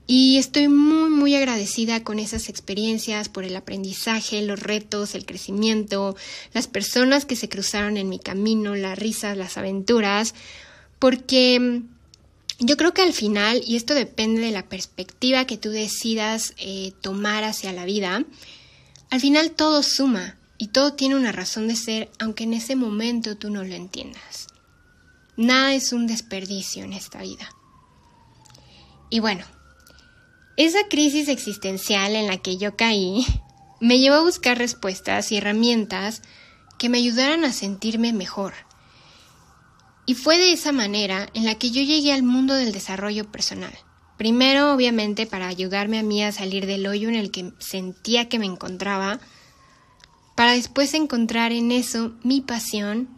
y 0.06 0.38
estoy 0.38 0.68
muy 0.68 1.10
muy 1.10 1.36
agradecida 1.36 2.04
con 2.04 2.20
esas 2.20 2.50
experiencias 2.50 3.30
por 3.30 3.44
el 3.46 3.56
aprendizaje, 3.56 4.42
los 4.42 4.60
retos, 4.60 5.16
el 5.16 5.26
crecimiento, 5.26 6.16
las 6.54 6.68
personas 6.68 7.26
que 7.26 7.36
se 7.36 7.50
cruzaron 7.50 7.98
en 7.98 8.10
mi 8.10 8.20
camino, 8.20 8.76
las 8.76 8.98
risas, 9.00 9.38
las 9.38 9.58
aventuras, 9.58 10.36
porque 11.00 11.82
yo 12.60 12.78
creo 12.78 12.94
que 12.94 13.02
al 13.02 13.14
final, 13.14 13.62
y 13.66 13.76
esto 13.76 13.94
depende 13.94 14.42
de 14.42 14.52
la 14.52 14.68
perspectiva 14.68 15.46
que 15.46 15.58
tú 15.58 15.70
decidas 15.70 16.54
eh, 16.58 16.94
tomar 17.02 17.44
hacia 17.44 17.74
la 17.74 17.86
vida, 17.86 18.26
al 19.10 19.22
final 19.22 19.52
todo 19.52 19.84
suma 19.84 20.38
y 20.58 20.68
todo 20.68 20.94
tiene 20.94 21.16
una 21.16 21.32
razón 21.32 21.68
de 21.68 21.76
ser, 21.76 22.12
aunque 22.20 22.44
en 22.44 22.54
ese 22.54 22.76
momento 22.76 23.38
tú 23.38 23.50
no 23.50 23.64
lo 23.64 23.74
entiendas. 23.74 24.48
Nada 25.36 25.74
es 25.74 25.94
un 25.94 26.08
desperdicio 26.08 26.84
en 26.84 26.94
esta 26.94 27.22
vida. 27.22 27.50
Y 29.10 29.20
bueno, 29.20 29.46
esa 30.58 30.88
crisis 30.90 31.30
existencial 31.30 32.16
en 32.16 32.28
la 32.28 32.38
que 32.38 32.58
yo 32.58 32.76
caí 32.76 33.26
me 33.80 34.00
llevó 34.00 34.16
a 34.18 34.24
buscar 34.24 34.58
respuestas 34.58 35.32
y 35.32 35.38
herramientas 35.38 36.22
que 36.78 36.90
me 36.90 36.98
ayudaran 36.98 37.44
a 37.46 37.54
sentirme 37.54 38.14
mejor 38.14 38.54
y 40.06 40.16
fue 40.16 40.38
de 40.38 40.52
esa 40.52 40.72
manera 40.72 41.30
en 41.34 41.46
la 41.46 41.56
que 41.56 41.72
yo 41.72 41.82
llegué 41.82 42.14
al 42.14 42.24
mundo 42.24 42.54
del 42.54 42.74
desarrollo 42.74 43.32
personal. 43.32 43.74
Primero, 44.18 44.74
obviamente, 44.74 45.26
para 45.26 45.48
ayudarme 45.48 46.00
a 46.00 46.04
mí 46.04 46.24
a 46.24 46.32
salir 46.32 46.66
del 46.66 46.86
hoyo 46.88 47.10
en 47.10 47.16
el 47.16 47.32
que 47.32 47.54
sentía 47.60 48.30
que 48.30 48.40
me 48.40 48.46
encontraba, 48.46 49.20
para 50.36 50.54
después 50.54 50.94
encontrar 50.94 51.52
en 51.52 51.72
eso 51.72 52.14
mi 52.24 52.42
pasión 52.42 53.10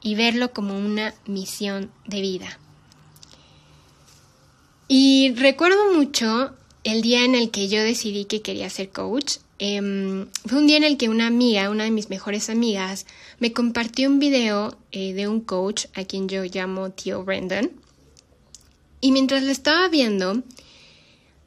y 0.00 0.14
verlo 0.14 0.52
como 0.52 0.78
una 0.78 1.14
misión 1.26 1.92
de 2.06 2.20
vida. 2.20 2.58
Y 4.88 5.34
recuerdo 5.34 5.94
mucho 5.94 6.54
el 6.82 7.02
día 7.02 7.24
en 7.24 7.34
el 7.34 7.50
que 7.50 7.68
yo 7.68 7.82
decidí 7.82 8.24
que 8.24 8.40
quería 8.40 8.70
ser 8.70 8.88
coach. 8.88 9.36
Em, 9.58 10.26
fue 10.46 10.58
un 10.58 10.66
día 10.66 10.78
en 10.78 10.84
el 10.84 10.96
que 10.96 11.10
una 11.10 11.26
amiga, 11.26 11.68
una 11.68 11.84
de 11.84 11.90
mis 11.90 12.08
mejores 12.08 12.48
amigas, 12.48 13.04
me 13.38 13.52
compartió 13.52 14.08
un 14.08 14.18
video 14.18 14.78
eh, 14.92 15.12
de 15.12 15.28
un 15.28 15.40
coach 15.40 15.86
a 15.94 16.04
quien 16.04 16.28
yo 16.28 16.42
llamo 16.44 16.90
Tío 16.90 17.22
Brendan. 17.24 17.70
Y 19.00 19.12
mientras 19.12 19.42
lo 19.42 19.50
estaba 19.50 19.88
viendo, 19.88 20.42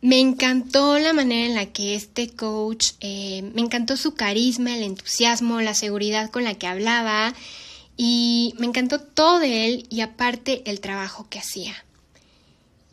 me 0.01 0.19
encantó 0.19 0.99
la 0.99 1.13
manera 1.13 1.47
en 1.47 1.55
la 1.55 1.65
que 1.67 1.95
este 1.95 2.29
coach, 2.29 2.91
eh, 2.99 3.43
me 3.55 3.61
encantó 3.61 3.97
su 3.97 4.13
carisma, 4.13 4.75
el 4.75 4.83
entusiasmo, 4.83 5.61
la 5.61 5.73
seguridad 5.73 6.29
con 6.29 6.43
la 6.43 6.55
que 6.55 6.67
hablaba 6.67 7.33
y 7.97 8.53
me 8.57 8.67
encantó 8.67 8.99
todo 8.99 9.39
de 9.39 9.65
él 9.65 9.85
y 9.89 10.01
aparte 10.01 10.63
el 10.65 10.79
trabajo 10.79 11.27
que 11.29 11.39
hacía. 11.39 11.75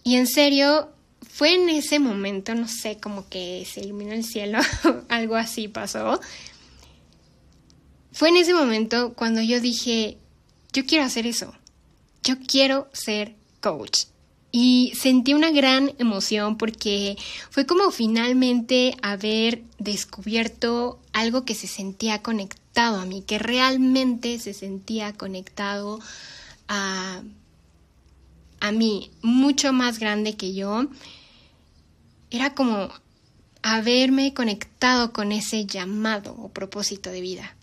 Y 0.09 0.17
en 0.17 0.27
serio, 0.27 0.89
fue 1.21 1.53
en 1.53 1.69
ese 1.69 1.99
momento, 1.99 2.55
no 2.55 2.67
sé, 2.67 2.97
como 2.97 3.29
que 3.29 3.67
se 3.71 3.83
iluminó 3.83 4.15
el 4.15 4.25
cielo, 4.25 4.59
algo 5.11 5.37
así 5.37 5.69
pasó. 5.69 6.19
Fue 8.13 8.31
en 8.31 8.39
ese 8.39 8.55
momento 8.55 9.13
cuando 9.13 9.43
yo 9.43 9.61
dije, 9.61 10.17
yo 10.73 10.87
quiero 10.87 11.05
hacer 11.05 11.27
eso, 11.27 11.55
yo 12.23 12.37
quiero 12.39 12.89
ser 12.95 13.35
coach. 13.61 14.05
Y 14.51 14.95
sentí 14.99 15.35
una 15.35 15.51
gran 15.51 15.93
emoción 15.99 16.57
porque 16.57 17.19
fue 17.51 17.67
como 17.67 17.91
finalmente 17.91 18.97
haber 19.03 19.63
descubierto 19.79 21.01
algo 21.13 21.45
que 21.45 21.55
se 21.55 21.67
sentía 21.67 22.23
conectado 22.23 22.97
a 22.97 23.05
mí, 23.05 23.21
que 23.21 23.39
realmente 23.39 24.39
se 24.39 24.55
sentía 24.55 25.13
conectado 25.13 26.01
a, 26.67 27.21
a 28.61 28.73
mí, 28.73 29.11
mucho 29.23 29.73
más 29.73 29.99
grande 29.99 30.37
que 30.37 30.55
yo. 30.55 30.87
Era 32.31 32.55
como 32.55 32.91
haberme 33.63 34.35
conectado 34.35 35.13
con 35.13 35.33
ese 35.33 35.67
llamado 35.67 36.35
o 36.35 36.49
propósito 36.51 37.11
de 37.11 37.21
vida. 37.21 37.55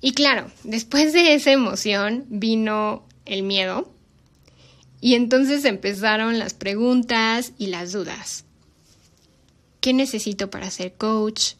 Y 0.00 0.12
claro, 0.12 0.50
después 0.64 1.12
de 1.12 1.34
esa 1.34 1.52
emoción 1.52 2.24
vino 2.28 3.04
el 3.24 3.42
miedo 3.44 3.88
y 5.00 5.14
entonces 5.14 5.64
empezaron 5.64 6.38
las 6.38 6.54
preguntas 6.54 7.52
y 7.58 7.66
las 7.66 7.92
dudas. 7.92 8.44
¿Qué 9.80 9.92
necesito 9.92 10.50
para 10.50 10.70
ser 10.70 10.94
coach? 10.94 11.54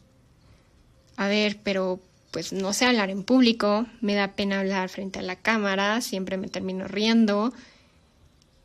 A 1.17 1.27
ver, 1.27 1.59
pero 1.63 1.99
pues 2.31 2.51
no 2.51 2.73
sé 2.73 2.85
hablar 2.85 3.09
en 3.09 3.23
público, 3.23 3.85
me 4.01 4.15
da 4.15 4.29
pena 4.29 4.59
hablar 4.59 4.89
frente 4.89 5.19
a 5.19 5.23
la 5.23 5.35
cámara, 5.35 6.01
siempre 6.01 6.37
me 6.37 6.47
termino 6.47 6.87
riendo. 6.87 7.53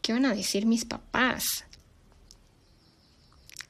¿Qué 0.08 0.14
van 0.14 0.24
a 0.24 0.34
decir 0.34 0.64
mis 0.64 0.86
papás? 0.86 1.66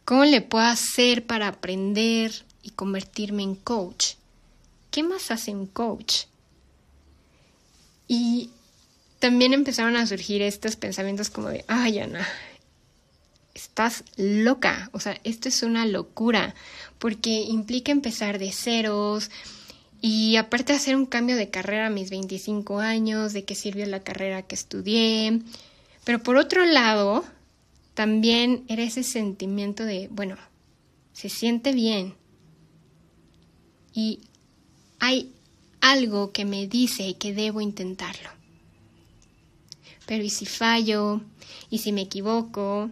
¿Cómo 0.05 0.25
le 0.25 0.41
puedo 0.41 0.67
hacer 0.67 1.27
para 1.27 1.49
aprender 1.49 2.31
y 2.63 2.71
convertirme 2.71 3.43
en 3.43 3.57
coach? 3.57 4.11
¿Qué 4.93 5.03
más 5.03 5.33
hace 5.33 5.51
un 5.51 5.67
coach? 5.67 6.27
Y 8.07 8.51
también 9.19 9.53
empezaron 9.53 9.97
a 9.97 10.07
surgir 10.07 10.41
estos 10.41 10.77
pensamientos 10.77 11.29
como 11.29 11.49
de, 11.49 11.65
ay, 11.67 11.99
Ana, 11.99 12.25
estás 13.53 14.05
loca, 14.17 14.91
o 14.93 15.01
sea, 15.01 15.21
esto 15.25 15.49
es 15.49 15.65
una 15.65 15.87
locura, 15.87 16.55
porque 17.01 17.31
implica 17.31 17.91
empezar 17.91 18.39
de 18.39 18.53
ceros 18.53 19.33
y 20.01 20.37
aparte 20.37 20.73
hacer 20.73 20.95
un 20.95 21.07
cambio 21.07 21.35
de 21.35 21.51
carrera 21.51 21.87
a 21.89 21.91
mis 21.91 22.11
25 22.11 22.79
años, 22.79 23.33
de 23.33 23.45
qué 23.45 23.57
sirvió 23.57 23.85
la 23.87 24.05
carrera 24.05 24.43
que 24.43 24.55
estudié, 24.55 25.43
pero 26.09 26.23
por 26.23 26.39
otro 26.39 26.65
lado, 26.65 27.23
también 27.93 28.65
era 28.69 28.83
ese 28.83 29.03
sentimiento 29.03 29.85
de, 29.85 30.09
bueno, 30.11 30.39
se 31.13 31.29
siente 31.29 31.75
bien 31.75 32.15
y 33.93 34.21
hay 35.01 35.35
algo 35.83 36.33
que 36.33 36.47
me 36.47 36.67
dice 36.67 37.19
que 37.19 37.35
debo 37.35 37.61
intentarlo 37.61 38.31
pero 40.07 40.25
¿y 40.25 40.31
si 40.31 40.47
fallo? 40.47 41.21
¿Y 41.69 41.81
si 41.81 41.93
me 41.93 42.01
equivoco? 42.01 42.91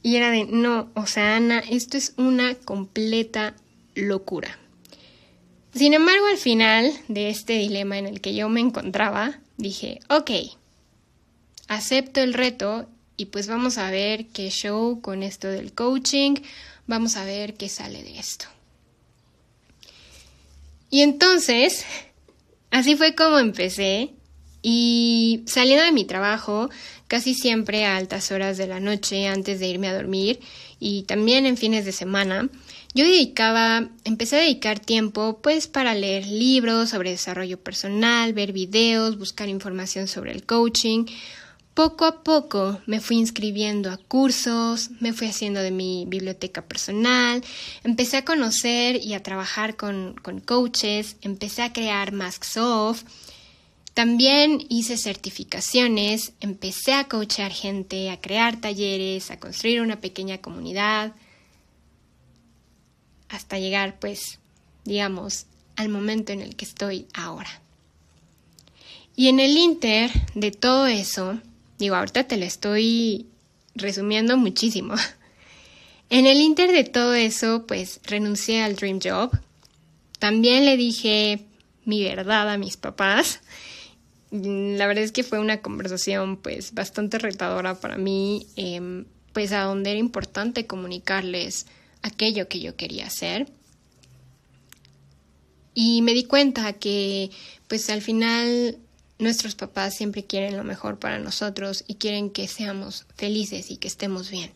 Y 0.00 0.14
era 0.14 0.30
de, 0.30 0.44
no, 0.44 0.88
o 0.94 1.08
sea, 1.08 1.34
Ana, 1.34 1.58
esto 1.58 1.96
es 1.96 2.14
una 2.16 2.54
completa 2.54 3.56
locura. 3.96 4.56
Sin 5.74 5.94
embargo, 5.94 6.26
al 6.26 6.38
final 6.38 6.92
de 7.08 7.30
este 7.30 7.54
dilema 7.54 7.98
en 7.98 8.06
el 8.06 8.20
que 8.20 8.36
yo 8.36 8.48
me 8.48 8.60
encontraba, 8.60 9.40
dije, 9.56 9.98
ok, 10.08 10.30
acepto 11.70 12.20
el 12.20 12.34
reto 12.34 12.88
y 13.16 13.26
pues 13.26 13.46
vamos 13.46 13.78
a 13.78 13.90
ver 13.92 14.26
qué 14.26 14.50
show 14.50 15.00
con 15.00 15.22
esto 15.22 15.46
del 15.46 15.72
coaching, 15.72 16.34
vamos 16.88 17.16
a 17.16 17.24
ver 17.24 17.54
qué 17.54 17.68
sale 17.68 18.02
de 18.02 18.18
esto. 18.18 18.46
Y 20.90 21.02
entonces, 21.02 21.86
así 22.72 22.96
fue 22.96 23.14
como 23.14 23.38
empecé 23.38 24.10
y 24.62 25.44
saliendo 25.46 25.84
de 25.84 25.92
mi 25.92 26.04
trabajo, 26.04 26.70
casi 27.06 27.34
siempre 27.34 27.84
a 27.84 27.96
altas 27.96 28.32
horas 28.32 28.58
de 28.58 28.66
la 28.66 28.80
noche 28.80 29.28
antes 29.28 29.60
de 29.60 29.68
irme 29.68 29.88
a 29.88 29.94
dormir 29.94 30.40
y 30.80 31.04
también 31.04 31.46
en 31.46 31.56
fines 31.56 31.84
de 31.84 31.92
semana, 31.92 32.48
yo 32.94 33.04
dedicaba, 33.04 33.90
empecé 34.02 34.36
a 34.36 34.40
dedicar 34.40 34.80
tiempo 34.80 35.38
pues 35.40 35.68
para 35.68 35.94
leer 35.94 36.26
libros 36.26 36.90
sobre 36.90 37.10
desarrollo 37.10 37.60
personal, 37.60 38.32
ver 38.32 38.52
videos, 38.52 39.18
buscar 39.18 39.48
información 39.48 40.08
sobre 40.08 40.32
el 40.32 40.44
coaching. 40.44 41.04
Poco 41.80 42.04
a 42.04 42.22
poco 42.22 42.78
me 42.84 43.00
fui 43.00 43.16
inscribiendo 43.16 43.90
a 43.90 43.96
cursos, 43.96 44.90
me 45.00 45.14
fui 45.14 45.28
haciendo 45.28 45.62
de 45.62 45.70
mi 45.70 46.04
biblioteca 46.06 46.60
personal, 46.60 47.42
empecé 47.84 48.18
a 48.18 48.24
conocer 48.26 49.02
y 49.02 49.14
a 49.14 49.22
trabajar 49.22 49.78
con, 49.78 50.14
con 50.22 50.40
coaches, 50.40 51.16
empecé 51.22 51.62
a 51.62 51.72
crear 51.72 52.12
Masksoft, 52.12 53.06
también 53.94 54.62
hice 54.68 54.98
certificaciones, 54.98 56.34
empecé 56.42 56.92
a 56.92 57.08
coachar 57.08 57.50
gente, 57.50 58.10
a 58.10 58.20
crear 58.20 58.60
talleres, 58.60 59.30
a 59.30 59.40
construir 59.40 59.80
una 59.80 60.02
pequeña 60.02 60.36
comunidad, 60.36 61.14
hasta 63.30 63.58
llegar, 63.58 63.98
pues, 63.98 64.38
digamos, 64.84 65.46
al 65.76 65.88
momento 65.88 66.30
en 66.34 66.42
el 66.42 66.56
que 66.56 66.66
estoy 66.66 67.06
ahora. 67.14 67.62
Y 69.16 69.28
en 69.28 69.40
el 69.40 69.56
inter 69.56 70.10
de 70.34 70.50
todo 70.50 70.86
eso, 70.86 71.40
digo, 71.80 71.96
ahorita 71.96 72.24
te 72.24 72.36
lo 72.36 72.44
estoy 72.44 73.26
resumiendo 73.74 74.36
muchísimo. 74.36 74.94
En 76.12 76.26
el 76.26 76.40
inter 76.40 76.72
de 76.72 76.82
todo 76.82 77.14
eso, 77.14 77.66
pues 77.68 78.00
renuncié 78.02 78.64
al 78.64 78.74
Dream 78.74 78.98
Job. 79.00 79.30
También 80.18 80.64
le 80.64 80.76
dije 80.76 81.46
mi 81.84 82.02
verdad 82.02 82.50
a 82.50 82.58
mis 82.58 82.76
papás 82.76 83.40
la 84.30 84.86
verdad 84.86 85.02
es 85.02 85.12
que 85.12 85.24
fue 85.24 85.40
una 85.40 85.60
conversación 85.60 86.36
pues 86.36 86.72
bastante 86.72 87.18
retadora 87.18 87.74
para 87.80 87.96
mí, 87.96 88.46
em, 88.56 89.06
pues 89.32 89.52
a 89.52 89.62
donde 89.62 89.90
era 89.90 89.98
importante 89.98 90.66
comunicarles 90.66 91.66
aquello 92.02 92.48
que 92.48 92.60
yo 92.60 92.76
quería 92.76 93.06
hacer. 93.06 93.48
Y 95.74 96.02
me 96.02 96.14
di 96.14 96.24
cuenta 96.24 96.72
que 96.74 97.30
pues 97.68 97.90
al 97.90 98.02
final 98.02 98.78
nuestros 99.20 99.54
papás 99.54 99.94
siempre 99.94 100.24
quieren 100.24 100.56
lo 100.56 100.64
mejor 100.64 100.98
para 100.98 101.18
nosotros 101.18 101.84
y 101.86 101.94
quieren 101.94 102.30
que 102.30 102.48
seamos 102.48 103.06
felices 103.16 103.70
y 103.70 103.76
que 103.76 103.88
estemos 103.88 104.30
bien. 104.30 104.50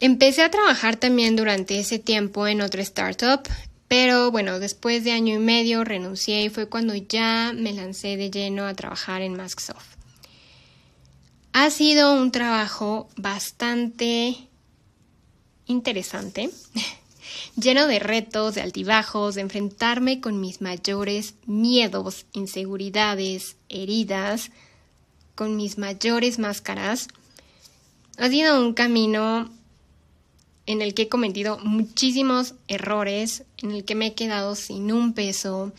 Empecé 0.00 0.42
a 0.42 0.50
trabajar 0.50 0.96
también 0.96 1.36
durante 1.36 1.78
ese 1.78 1.98
tiempo 1.98 2.46
en 2.46 2.62
otra 2.62 2.82
startup 2.82 3.48
pero 3.90 4.30
bueno, 4.30 4.60
después 4.60 5.02
de 5.02 5.10
año 5.10 5.34
y 5.34 5.40
medio 5.40 5.82
renuncié 5.82 6.44
y 6.44 6.48
fue 6.48 6.68
cuando 6.68 6.94
ya 6.94 7.52
me 7.52 7.72
lancé 7.72 8.16
de 8.16 8.30
lleno 8.30 8.68
a 8.68 8.74
trabajar 8.74 9.20
en 9.20 9.34
Masksoft. 9.34 9.96
Ha 11.52 11.70
sido 11.70 12.14
un 12.14 12.30
trabajo 12.30 13.08
bastante 13.16 14.36
interesante, 15.66 16.50
lleno 17.56 17.86
de 17.86 17.98
retos, 17.98 18.54
de 18.54 18.62
altibajos, 18.62 19.34
de 19.34 19.42
enfrentarme 19.42 20.20
con 20.20 20.40
mis 20.40 20.60
mayores 20.60 21.34
miedos, 21.46 22.26
inseguridades, 22.32 23.56
heridas, 23.68 24.50
con 25.34 25.56
mis 25.56 25.78
mayores 25.78 26.38
máscaras. 26.38 27.08
Ha 28.18 28.28
sido 28.28 28.60
un 28.60 28.74
camino 28.74 29.50
en 30.66 30.82
el 30.82 30.94
que 30.94 31.02
he 31.02 31.08
cometido 31.08 31.58
muchísimos 31.58 32.54
errores, 32.68 33.44
en 33.58 33.72
el 33.72 33.84
que 33.84 33.94
me 33.94 34.08
he 34.08 34.14
quedado 34.14 34.54
sin 34.54 34.92
un 34.92 35.14
peso, 35.14 35.72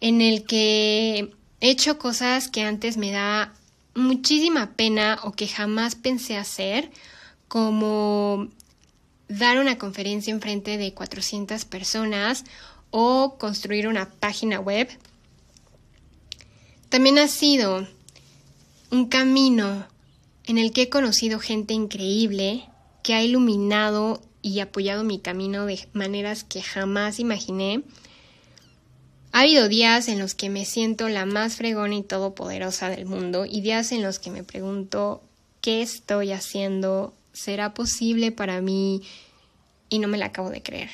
en 0.00 0.20
el 0.20 0.44
que 0.44 1.32
he 1.60 1.70
hecho 1.70 1.98
cosas 1.98 2.48
que 2.48 2.62
antes 2.62 2.96
me 2.96 3.10
da 3.10 3.52
muchísima 3.94 4.72
pena 4.72 5.18
o 5.24 5.32
que 5.32 5.46
jamás 5.46 5.94
pensé 5.94 6.36
hacer, 6.36 6.90
como 7.48 8.48
dar 9.28 9.58
una 9.58 9.78
conferencia 9.78 10.32
en 10.32 10.40
frente 10.40 10.76
de 10.76 10.94
400 10.94 11.64
personas 11.64 12.44
o 12.90 13.36
construir 13.38 13.88
una 13.88 14.10
página 14.10 14.60
web. 14.60 14.88
También 16.88 17.18
ha 17.18 17.28
sido 17.28 17.88
un 18.90 19.08
camino 19.08 19.86
en 20.46 20.58
el 20.58 20.72
que 20.72 20.82
he 20.82 20.88
conocido 20.88 21.40
gente 21.40 21.74
increíble 21.74 22.68
que 23.02 23.14
ha 23.14 23.22
iluminado 23.22 24.22
y 24.42 24.60
apoyado 24.60 25.04
mi 25.04 25.18
camino 25.18 25.66
de 25.66 25.88
maneras 25.92 26.44
que 26.44 26.62
jamás 26.62 27.18
imaginé. 27.18 27.82
Ha 29.32 29.40
habido 29.40 29.68
días 29.68 30.06
en 30.08 30.18
los 30.18 30.34
que 30.34 30.50
me 30.50 30.64
siento 30.64 31.08
la 31.08 31.26
más 31.26 31.56
fregona 31.56 31.96
y 31.96 32.02
todopoderosa 32.02 32.90
del 32.90 33.06
mundo 33.06 33.46
y 33.46 33.62
días 33.62 33.90
en 33.90 34.02
los 34.02 34.18
que 34.18 34.30
me 34.30 34.44
pregunto 34.44 35.22
qué 35.60 35.82
estoy 35.82 36.30
haciendo, 36.30 37.14
será 37.34 37.74
posible 37.74 38.32
para 38.32 38.62
mí 38.62 39.02
y 39.90 39.98
no 39.98 40.08
me 40.08 40.16
la 40.16 40.26
acabo 40.26 40.48
de 40.48 40.62
creer. 40.62 40.90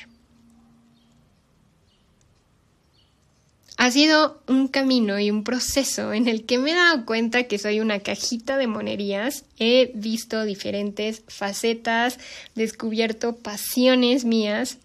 Ha 3.77 3.89
sido 3.89 4.39
un 4.47 4.67
camino 4.67 5.19
y 5.19 5.31
un 5.31 5.43
proceso 5.43 6.13
en 6.13 6.27
el 6.27 6.45
que 6.45 6.59
me 6.59 6.71
he 6.71 6.75
dado 6.75 7.03
cuenta 7.05 7.45
que 7.45 7.57
soy 7.57 7.79
una 7.79 7.99
cajita 7.99 8.57
de 8.57 8.67
monerías. 8.67 9.43
He 9.57 9.91
visto 9.95 10.43
diferentes 10.43 11.23
facetas, 11.27 12.19
descubierto 12.53 13.37
pasiones 13.37 14.23
mías 14.23 14.77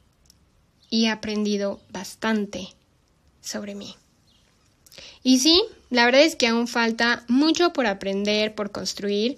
y 0.89 1.07
he 1.07 1.11
aprendido 1.11 1.79
bastante 1.91 2.69
sobre 3.43 3.75
mí. 3.75 3.97
Y 5.23 5.41
sí, 5.41 5.63
la 5.91 6.07
verdad 6.07 6.23
es 6.23 6.37
que 6.37 6.47
aún 6.47 6.67
falta 6.67 7.25
mucho 7.29 7.75
por 7.75 7.87
aprender, 7.87 8.55
por 8.55 8.71
construir, 8.71 9.37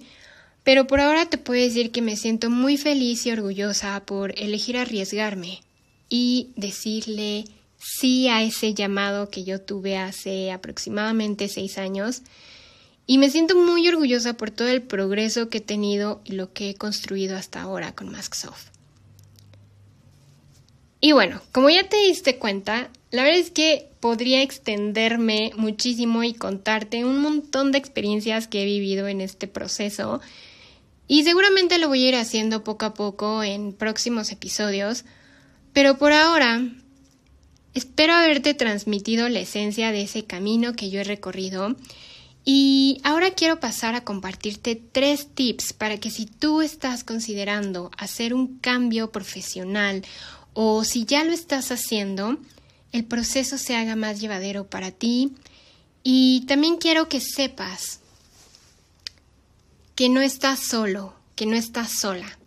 pero 0.63 0.87
por 0.87 0.99
ahora 0.99 1.25
te 1.25 1.37
puedo 1.37 1.61
decir 1.61 1.91
que 1.91 2.01
me 2.01 2.15
siento 2.15 2.49
muy 2.49 2.77
feliz 2.77 3.25
y 3.25 3.31
orgullosa 3.31 3.99
por 4.05 4.37
elegir 4.39 4.77
arriesgarme 4.77 5.61
y 6.09 6.49
decirle 6.55 7.45
sí 7.77 8.27
a 8.27 8.43
ese 8.43 8.73
llamado 8.73 9.29
que 9.29 9.43
yo 9.43 9.61
tuve 9.61 9.97
hace 9.97 10.51
aproximadamente 10.51 11.47
seis 11.47 11.77
años 11.77 12.21
y 13.05 13.17
me 13.17 13.29
siento 13.29 13.55
muy 13.55 13.87
orgullosa 13.87 14.33
por 14.33 14.51
todo 14.51 14.67
el 14.67 14.83
progreso 14.83 15.49
que 15.49 15.57
he 15.57 15.61
tenido 15.61 16.21
y 16.25 16.33
lo 16.33 16.53
que 16.53 16.69
he 16.69 16.75
construido 16.75 17.35
hasta 17.37 17.61
ahora 17.61 17.95
con 17.95 18.11
Masksoft. 18.11 18.67
Y 21.01 21.13
bueno, 21.13 21.41
como 21.51 21.69
ya 21.69 21.87
te 21.87 21.97
diste 21.97 22.37
cuenta, 22.37 22.91
la 23.09 23.23
verdad 23.23 23.39
es 23.39 23.51
que 23.51 23.89
podría 23.99 24.41
extenderme 24.41 25.51
muchísimo 25.55 26.23
y 26.23 26.33
contarte 26.33 27.05
un 27.05 27.19
montón 27.21 27.71
de 27.71 27.77
experiencias 27.77 28.47
que 28.47 28.61
he 28.61 28.65
vivido 28.65 29.07
en 29.07 29.21
este 29.21 29.47
proceso 29.47 30.21
y 31.09 31.25
seguramente 31.25 31.77
lo 31.77 31.89
voy 31.89 32.05
a 32.05 32.07
ir 32.07 32.15
haciendo 32.15 32.63
poco 32.63 32.85
a 32.85 32.93
poco 32.93 33.43
en 33.43 33.73
próximos 33.73 34.31
episodios, 34.31 35.03
pero 35.73 35.97
por 35.97 36.13
ahora 36.13 36.61
Espero 37.75 38.13
haberte 38.13 38.55
transmitido 38.55 39.29
la 39.29 39.39
esencia 39.39 39.91
de 39.91 40.01
ese 40.01 40.25
camino 40.25 40.73
que 40.73 40.89
yo 40.89 41.01
he 41.01 41.03
recorrido 41.03 41.75
y 42.43 42.99
ahora 43.03 43.31
quiero 43.31 43.59
pasar 43.59 43.93
a 43.93 44.03
compartirte 44.03 44.75
tres 44.75 45.27
tips 45.35 45.73
para 45.73 45.97
que 45.97 46.09
si 46.09 46.25
tú 46.25 46.61
estás 46.61 47.03
considerando 47.03 47.91
hacer 47.97 48.33
un 48.33 48.57
cambio 48.57 49.11
profesional 49.11 50.03
o 50.53 50.83
si 50.83 51.05
ya 51.05 51.23
lo 51.23 51.31
estás 51.31 51.71
haciendo, 51.71 52.37
el 52.91 53.05
proceso 53.05 53.59
se 53.59 53.75
haga 53.75 53.95
más 53.95 54.19
llevadero 54.19 54.67
para 54.67 54.89
ti. 54.89 55.33
Y 56.03 56.45
también 56.47 56.77
quiero 56.77 57.07
que 57.07 57.21
sepas 57.21 57.98
que 59.99 60.07
no 60.07 60.21
estás 60.21 60.61
solo, 60.61 61.13
que 61.35 61.45
no 61.45 61.57
estás 61.57 61.91
sola. 61.99 62.39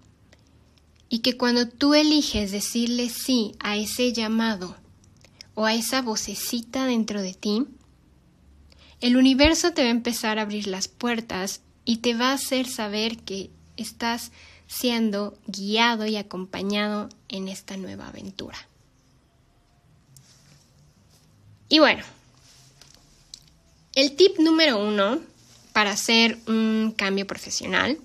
Y 1.11 1.19
que 1.19 1.37
cuando 1.37 1.69
tú 1.69 1.93
eliges 1.93 2.51
decirle 2.51 3.11
sí 3.11 3.53
a 3.61 3.77
ese 3.77 4.15
llamado, 4.15 4.75
o 5.55 5.67
a 5.67 5.75
esa 5.75 6.01
vocecita 6.01 6.87
dentro 6.87 7.21
de 7.21 7.35
ti, 7.35 7.67
el 9.03 9.19
universo 9.19 9.75
te 9.75 9.83
va 9.83 9.89
a 9.89 9.91
empezar 9.91 10.39
a 10.39 10.43
abrir 10.43 10.67
las 10.67 10.89
puertas 10.89 11.61
y 11.85 11.99
te 11.99 12.15
va 12.15 12.31
a 12.31 12.37
hacer 12.37 12.67
saber 12.67 13.19
que 13.19 13.51
estás 13.77 14.33
siendo 14.67 15.37
guiado 15.47 16.07
y 16.07 16.17
acompañado 16.17 17.11
en 17.29 17.49
esta 17.49 17.77
nueva 17.77 18.09
aventura. 18.09 18.57
Y 21.69 21.81
bueno, 21.81 22.03
el 23.95 24.17
tip 24.17 24.39
número 24.39 24.83
uno 24.83 25.32
para 25.73 25.93
hacer 25.93 26.39
un 26.47 26.95
cambio 26.97 27.27
profesional 27.27 27.99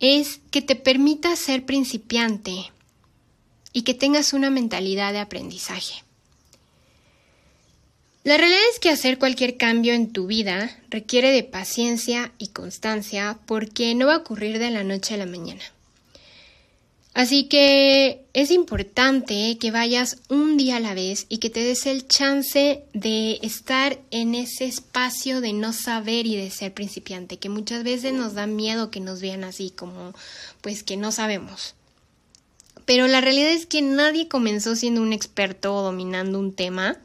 es 0.00 0.40
que 0.50 0.62
te 0.62 0.76
permita 0.76 1.36
ser 1.36 1.64
principiante 1.64 2.72
y 3.72 3.82
que 3.82 3.94
tengas 3.94 4.32
una 4.32 4.50
mentalidad 4.50 5.12
de 5.12 5.20
aprendizaje. 5.20 6.02
La 8.24 8.36
realidad 8.36 8.60
es 8.72 8.78
que 8.78 8.90
hacer 8.90 9.18
cualquier 9.18 9.56
cambio 9.56 9.94
en 9.94 10.12
tu 10.12 10.26
vida 10.26 10.76
requiere 10.90 11.32
de 11.32 11.42
paciencia 11.42 12.32
y 12.38 12.48
constancia 12.48 13.38
porque 13.46 13.94
no 13.94 14.06
va 14.06 14.14
a 14.14 14.18
ocurrir 14.18 14.58
de 14.58 14.70
la 14.70 14.84
noche 14.84 15.14
a 15.14 15.18
la 15.18 15.26
mañana. 15.26 15.62
Así 17.12 17.44
que 17.44 18.24
es 18.34 18.50
importante 18.52 19.58
que 19.58 19.72
vayas 19.72 20.18
un 20.28 20.56
día 20.56 20.76
a 20.76 20.80
la 20.80 20.94
vez 20.94 21.26
y 21.28 21.38
que 21.38 21.50
te 21.50 21.60
des 21.60 21.86
el 21.86 22.06
chance 22.06 22.84
de 22.94 23.40
estar 23.42 23.98
en 24.12 24.36
ese 24.36 24.66
espacio 24.66 25.40
de 25.40 25.52
no 25.52 25.72
saber 25.72 26.26
y 26.26 26.36
de 26.36 26.50
ser 26.50 26.72
principiante, 26.72 27.38
que 27.38 27.48
muchas 27.48 27.82
veces 27.82 28.12
nos 28.12 28.34
da 28.34 28.46
miedo 28.46 28.92
que 28.92 29.00
nos 29.00 29.20
vean 29.20 29.42
así 29.42 29.70
como 29.70 30.14
pues 30.60 30.84
que 30.84 30.96
no 30.96 31.10
sabemos. 31.10 31.74
Pero 32.84 33.08
la 33.08 33.20
realidad 33.20 33.50
es 33.50 33.66
que 33.66 33.82
nadie 33.82 34.28
comenzó 34.28 34.76
siendo 34.76 35.02
un 35.02 35.12
experto 35.12 35.74
o 35.74 35.82
dominando 35.82 36.38
un 36.38 36.52
tema. 36.52 36.96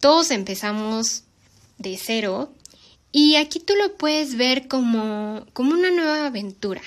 Todos 0.00 0.32
empezamos 0.32 1.22
de 1.78 1.96
cero 1.96 2.52
y 3.12 3.36
aquí 3.36 3.60
tú 3.60 3.74
lo 3.76 3.96
puedes 3.96 4.36
ver 4.36 4.66
como, 4.66 5.46
como 5.52 5.72
una 5.72 5.90
nueva 5.90 6.26
aventura. 6.26 6.82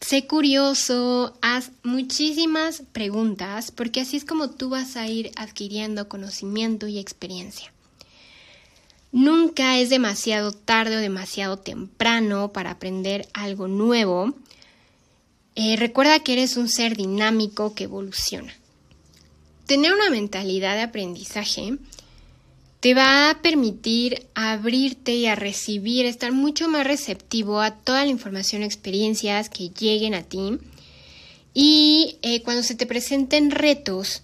Sé 0.00 0.26
curioso, 0.26 1.36
haz 1.42 1.72
muchísimas 1.82 2.82
preguntas 2.92 3.70
porque 3.70 4.00
así 4.00 4.16
es 4.16 4.24
como 4.24 4.50
tú 4.50 4.70
vas 4.70 4.96
a 4.96 5.06
ir 5.08 5.32
adquiriendo 5.36 6.08
conocimiento 6.08 6.86
y 6.86 6.98
experiencia. 6.98 7.72
Nunca 9.10 9.78
es 9.78 9.90
demasiado 9.90 10.52
tarde 10.52 10.96
o 10.96 11.00
demasiado 11.00 11.56
temprano 11.58 12.52
para 12.52 12.70
aprender 12.72 13.28
algo 13.32 13.66
nuevo 13.66 14.34
eh, 15.60 15.74
recuerda 15.76 16.20
que 16.20 16.34
eres 16.34 16.56
un 16.56 16.68
ser 16.68 16.96
dinámico 16.96 17.74
que 17.74 17.82
evoluciona. 17.84 18.54
Tener 19.66 19.92
una 19.92 20.08
mentalidad 20.08 20.76
de 20.76 20.82
aprendizaje 20.82 21.78
te 22.80 22.94
va 22.94 23.30
a 23.30 23.42
permitir 23.42 24.26
abrirte 24.34 25.14
y 25.14 25.26
a 25.26 25.34
recibir, 25.34 26.06
estar 26.06 26.32
mucho 26.32 26.68
más 26.68 26.86
receptivo 26.86 27.60
a 27.60 27.72
toda 27.72 28.04
la 28.04 28.10
información 28.10 28.62
experiencias 28.62 29.48
que 29.48 29.70
lleguen 29.70 30.14
a 30.14 30.22
ti. 30.22 30.58
Y 31.54 32.18
eh, 32.22 32.42
cuando 32.42 32.62
se 32.62 32.76
te 32.76 32.86
presenten 32.86 33.50
retos, 33.50 34.22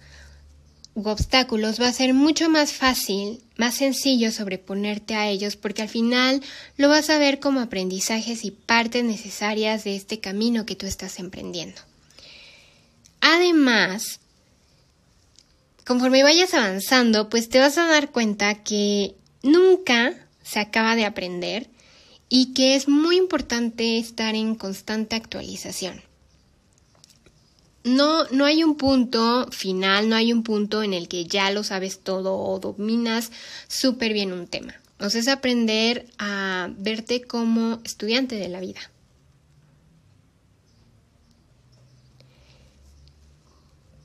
u 0.93 1.09
obstáculos 1.09 1.81
va 1.81 1.89
a 1.89 1.93
ser 1.93 2.13
mucho 2.13 2.49
más 2.49 2.71
fácil, 2.71 3.41
más 3.57 3.75
sencillo 3.75 4.31
sobreponerte 4.31 5.15
a 5.15 5.27
ellos 5.27 5.57
porque 5.57 5.81
al 5.81 5.89
final 5.89 6.41
lo 6.77 6.87
vas 6.87 7.09
a 7.09 7.17
ver 7.17 7.41
como 7.41 7.59
aprendizajes 7.59 8.45
y 8.45 8.51
partes 8.51 9.03
necesarias 9.03 9.83
de 9.83 9.97
este 9.97 10.21
camino 10.21 10.65
que 10.65 10.77
tú 10.77 10.85
estás 10.85 11.19
emprendiendo. 11.19 11.81
Además, 13.19 14.21
conforme 15.85 16.23
vayas 16.23 16.53
avanzando, 16.53 17.29
pues 17.29 17.49
te 17.49 17.59
vas 17.59 17.77
a 17.77 17.87
dar 17.87 18.11
cuenta 18.11 18.63
que 18.63 19.15
nunca 19.43 20.13
se 20.43 20.59
acaba 20.59 20.95
de 20.95 21.05
aprender 21.05 21.69
y 22.29 22.53
que 22.53 22.75
es 22.75 22.87
muy 22.87 23.17
importante 23.17 23.97
estar 23.97 24.35
en 24.35 24.55
constante 24.55 25.15
actualización 25.15 26.01
no, 27.85 28.25
no 28.31 28.45
hay 28.45 28.63
un 28.63 28.75
punto 28.75 29.47
final, 29.51 30.09
no 30.09 30.15
hay 30.15 30.33
un 30.33 30.43
punto 30.43 30.83
en 30.83 30.93
el 30.93 31.07
que 31.07 31.25
ya 31.25 31.51
lo 31.51 31.63
sabes 31.63 31.99
todo 31.99 32.35
o 32.35 32.59
dominas 32.59 33.31
súper 33.67 34.11
bien 34.11 34.33
un 34.33 34.47
tema. 34.47 34.73
O 34.99 35.09
sea, 35.09 35.21
es 35.21 35.27
aprender 35.27 36.07
a 36.17 36.69
verte 36.77 37.21
como 37.21 37.79
estudiante 37.83 38.35
de 38.35 38.49
la 38.49 38.59
vida. 38.59 38.79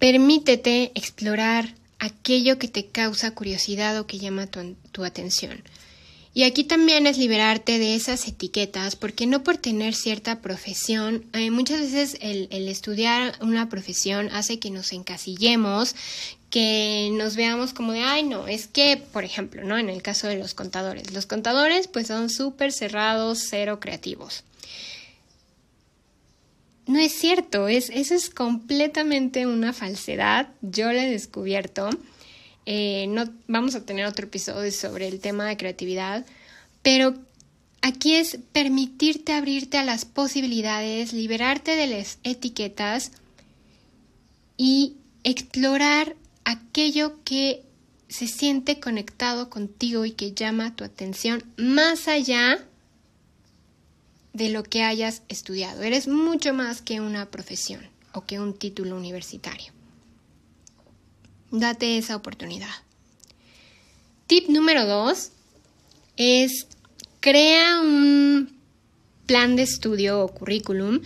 Permítete 0.00 0.92
explorar 0.94 1.74
aquello 1.98 2.58
que 2.58 2.68
te 2.68 2.86
causa 2.86 3.34
curiosidad 3.34 3.98
o 3.98 4.06
que 4.06 4.18
llama 4.18 4.46
tu, 4.46 5.04
atención. 5.04 5.62
Y 6.32 6.44
aquí 6.44 6.64
también 6.64 7.06
es 7.06 7.18
liberarte 7.18 7.78
de 7.78 7.94
esas 7.94 8.26
etiquetas, 8.26 8.96
porque 8.96 9.26
no 9.26 9.42
por 9.42 9.58
tener 9.58 9.94
cierta 9.94 10.40
profesión, 10.40 11.26
eh, 11.34 11.50
muchas 11.50 11.80
veces 11.80 12.16
el, 12.22 12.48
estudiar 12.50 13.34
una 13.42 13.68
profesión 13.68 14.30
hace 14.32 14.58
que 14.58 14.70
nos 14.70 14.92
encasillemos, 14.94 15.94
que 16.48 17.10
nos 17.12 17.36
veamos 17.36 17.74
como 17.74 17.92
de, 17.92 18.00
ay, 18.00 18.22
no, 18.22 18.48
es 18.48 18.68
que, 18.68 18.96
por 18.96 19.24
ejemplo, 19.24 19.64
¿no? 19.64 19.76
En 19.76 19.90
el 19.90 20.00
caso 20.00 20.28
de 20.28 20.38
los 20.38 20.54
contadores, 20.54 21.12
los 21.12 21.26
contadores 21.26 21.88
pues 21.88 22.06
son 22.06 22.30
súper 22.30 22.72
cerrados, 22.72 23.44
cero 23.50 23.80
creativos. 23.80 24.44
No 26.90 26.98
es 26.98 27.12
cierto, 27.12 27.68
es, 27.68 27.88
eso 27.90 28.16
es 28.16 28.30
completamente 28.30 29.46
una 29.46 29.72
falsedad, 29.72 30.48
yo 30.60 30.92
lo 30.92 30.98
he 30.98 31.08
descubierto. 31.08 31.88
Eh, 32.66 33.06
no, 33.06 33.32
vamos 33.46 33.76
a 33.76 33.86
tener 33.86 34.06
otro 34.06 34.26
episodio 34.26 34.72
sobre 34.72 35.06
el 35.06 35.20
tema 35.20 35.46
de 35.46 35.56
creatividad, 35.56 36.26
pero 36.82 37.14
aquí 37.80 38.16
es 38.16 38.40
permitirte 38.50 39.32
abrirte 39.34 39.78
a 39.78 39.84
las 39.84 40.04
posibilidades, 40.04 41.12
liberarte 41.12 41.76
de 41.76 41.86
las 41.86 42.18
etiquetas 42.24 43.12
y 44.56 44.96
explorar 45.22 46.16
aquello 46.44 47.22
que 47.22 47.62
se 48.08 48.26
siente 48.26 48.80
conectado 48.80 49.48
contigo 49.48 50.06
y 50.06 50.10
que 50.10 50.32
llama 50.32 50.74
tu 50.74 50.82
atención 50.82 51.44
más 51.56 52.08
allá 52.08 52.66
de 54.32 54.48
lo 54.50 54.62
que 54.62 54.82
hayas 54.82 55.22
estudiado. 55.28 55.82
Eres 55.82 56.08
mucho 56.08 56.54
más 56.54 56.82
que 56.82 57.00
una 57.00 57.30
profesión 57.30 57.80
o 58.12 58.24
que 58.24 58.40
un 58.40 58.54
título 58.54 58.96
universitario. 58.96 59.72
Date 61.50 61.98
esa 61.98 62.16
oportunidad. 62.16 62.70
Tip 64.26 64.48
número 64.48 64.86
dos 64.86 65.30
es 66.16 66.66
crea 67.20 67.80
un 67.80 68.56
plan 69.26 69.56
de 69.56 69.62
estudio 69.62 70.22
o 70.22 70.28
currículum 70.28 71.00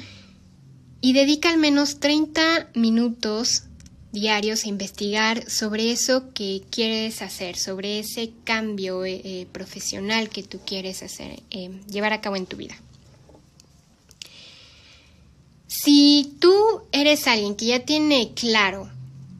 y 1.00 1.12
dedica 1.12 1.50
al 1.50 1.58
menos 1.58 2.00
30 2.00 2.70
minutos 2.74 3.64
diarios 4.12 4.64
a 4.64 4.68
investigar 4.68 5.50
sobre 5.50 5.90
eso 5.90 6.32
que 6.32 6.62
quieres 6.70 7.20
hacer, 7.20 7.56
sobre 7.56 7.98
ese 7.98 8.32
cambio 8.44 9.04
eh, 9.04 9.20
eh, 9.24 9.46
profesional 9.52 10.30
que 10.30 10.42
tú 10.42 10.60
quieres 10.64 11.02
hacer, 11.02 11.42
eh, 11.50 11.80
llevar 11.90 12.12
a 12.12 12.20
cabo 12.20 12.36
en 12.36 12.46
tu 12.46 12.56
vida. 12.56 12.76
Si 15.76 16.36
tú 16.38 16.54
eres 16.92 17.26
alguien 17.26 17.56
que 17.56 17.66
ya 17.66 17.80
tiene 17.80 18.32
claro 18.34 18.88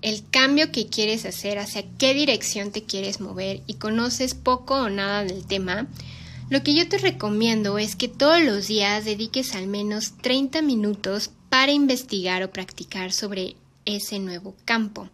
el 0.03 0.29
cambio 0.31 0.73
que 0.73 0.88
quieres 0.88 1.25
hacer, 1.27 1.61
hacia 1.61 1.85
qué 1.97 2.12
dirección 2.12 2.73
te 2.73 2.83
quieres 2.83 3.20
mover 3.20 3.62
y 3.68 3.75
conoces 3.75 4.35
poco 4.35 4.75
o 4.75 4.90
nada 4.90 5.23
del 5.23 5.47
tema, 5.47 5.87
lo 6.51 6.64
que 6.64 6.75
yo 6.75 6.88
te 6.88 6.99
recomiendo 6.99 7.79
es 7.79 7.94
que 7.94 8.09
todos 8.09 8.42
los 8.42 8.66
días 8.66 9.05
dediques 9.05 9.55
al 9.55 9.68
menos 9.68 10.14
30 10.23 10.61
minutos 10.62 11.31
para 11.51 11.70
investigar 11.70 12.42
o 12.42 12.51
practicar 12.51 13.12
sobre 13.12 13.55
ese 13.85 14.18
nuevo 14.18 14.57
campo. 14.64 15.09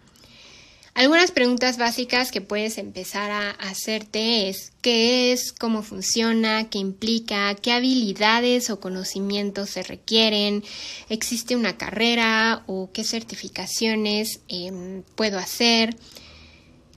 Algunas 0.94 1.30
preguntas 1.30 1.78
básicas 1.78 2.32
que 2.32 2.40
puedes 2.40 2.76
empezar 2.76 3.30
a 3.30 3.50
hacerte 3.52 4.48
es 4.48 4.72
qué 4.82 5.32
es, 5.32 5.52
cómo 5.52 5.82
funciona, 5.82 6.68
qué 6.68 6.78
implica, 6.78 7.54
qué 7.54 7.72
habilidades 7.72 8.70
o 8.70 8.80
conocimientos 8.80 9.70
se 9.70 9.84
requieren, 9.84 10.64
existe 11.08 11.54
una 11.54 11.76
carrera 11.76 12.64
o 12.66 12.90
qué 12.92 13.04
certificaciones 13.04 14.40
em, 14.48 15.02
puedo 15.14 15.38
hacer, 15.38 15.96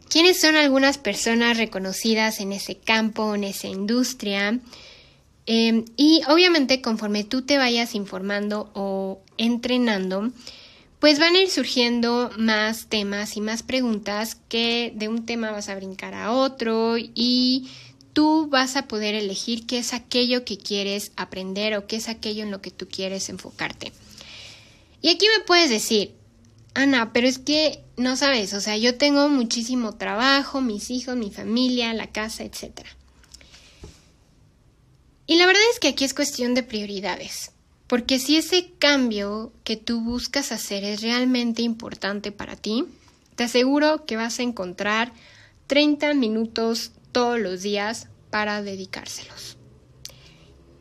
quiénes 0.09 0.41
son 0.41 0.55
algunas 0.55 0.97
personas 0.97 1.57
reconocidas 1.57 2.39
en 2.39 2.51
ese 2.51 2.75
campo, 2.75 3.35
en 3.35 3.43
esa 3.43 3.67
industria. 3.67 4.59
Em, 5.45 5.85
y 5.97 6.21
obviamente 6.29 6.81
conforme 6.81 7.23
tú 7.23 7.43
te 7.43 7.57
vayas 7.57 7.95
informando 7.95 8.71
o 8.73 9.21
entrenando, 9.37 10.31
pues 11.03 11.19
van 11.19 11.35
a 11.35 11.41
ir 11.41 11.49
surgiendo 11.49 12.31
más 12.37 12.87
temas 12.87 13.35
y 13.35 13.41
más 13.41 13.61
preguntas 13.61 14.37
que 14.47 14.93
de 14.95 15.09
un 15.09 15.25
tema 15.25 15.51
vas 15.51 15.67
a 15.67 15.75
brincar 15.75 16.13
a 16.13 16.31
otro 16.31 16.95
y 16.97 17.69
tú 18.13 18.47
vas 18.49 18.77
a 18.77 18.87
poder 18.87 19.13
elegir 19.13 19.65
qué 19.67 19.79
es 19.79 19.91
aquello 19.93 20.45
que 20.45 20.57
quieres 20.57 21.11
aprender 21.17 21.75
o 21.75 21.87
qué 21.87 21.97
es 21.97 22.07
aquello 22.07 22.43
en 22.43 22.51
lo 22.51 22.61
que 22.61 22.71
tú 22.71 22.87
quieres 22.87 23.27
enfocarte. 23.27 23.91
Y 25.01 25.09
aquí 25.09 25.25
me 25.37 25.43
puedes 25.43 25.69
decir, 25.69 26.13
Ana, 26.73 27.11
pero 27.11 27.27
es 27.27 27.37
que 27.37 27.83
no 27.97 28.15
sabes, 28.15 28.53
o 28.53 28.61
sea, 28.61 28.77
yo 28.77 28.95
tengo 28.97 29.27
muchísimo 29.27 29.97
trabajo, 29.97 30.61
mis 30.61 30.89
hijos, 30.89 31.17
mi 31.17 31.31
familia, 31.31 31.93
la 31.93 32.13
casa, 32.13 32.45
etc. 32.45 32.87
Y 35.27 35.35
la 35.35 35.47
verdad 35.47 35.63
es 35.73 35.81
que 35.81 35.89
aquí 35.89 36.05
es 36.05 36.13
cuestión 36.13 36.53
de 36.53 36.63
prioridades. 36.63 37.52
Porque 37.93 38.17
si 38.17 38.37
ese 38.37 38.71
cambio 38.79 39.53
que 39.63 39.77
tú 39.77 40.01
buscas 40.01 40.51
hacer 40.51 40.83
es 40.83 41.03
realmente 41.03 41.61
importante 41.61 42.31
para 42.31 42.55
ti, 42.55 42.85
te 43.35 43.43
aseguro 43.43 44.07
que 44.07 44.17
vas 44.17 44.39
a 44.39 44.41
encontrar 44.41 45.13
30 45.67 46.15
minutos 46.15 46.93
todos 47.11 47.39
los 47.39 47.61
días 47.61 48.07
para 48.31 48.63
dedicárselos. 48.63 49.57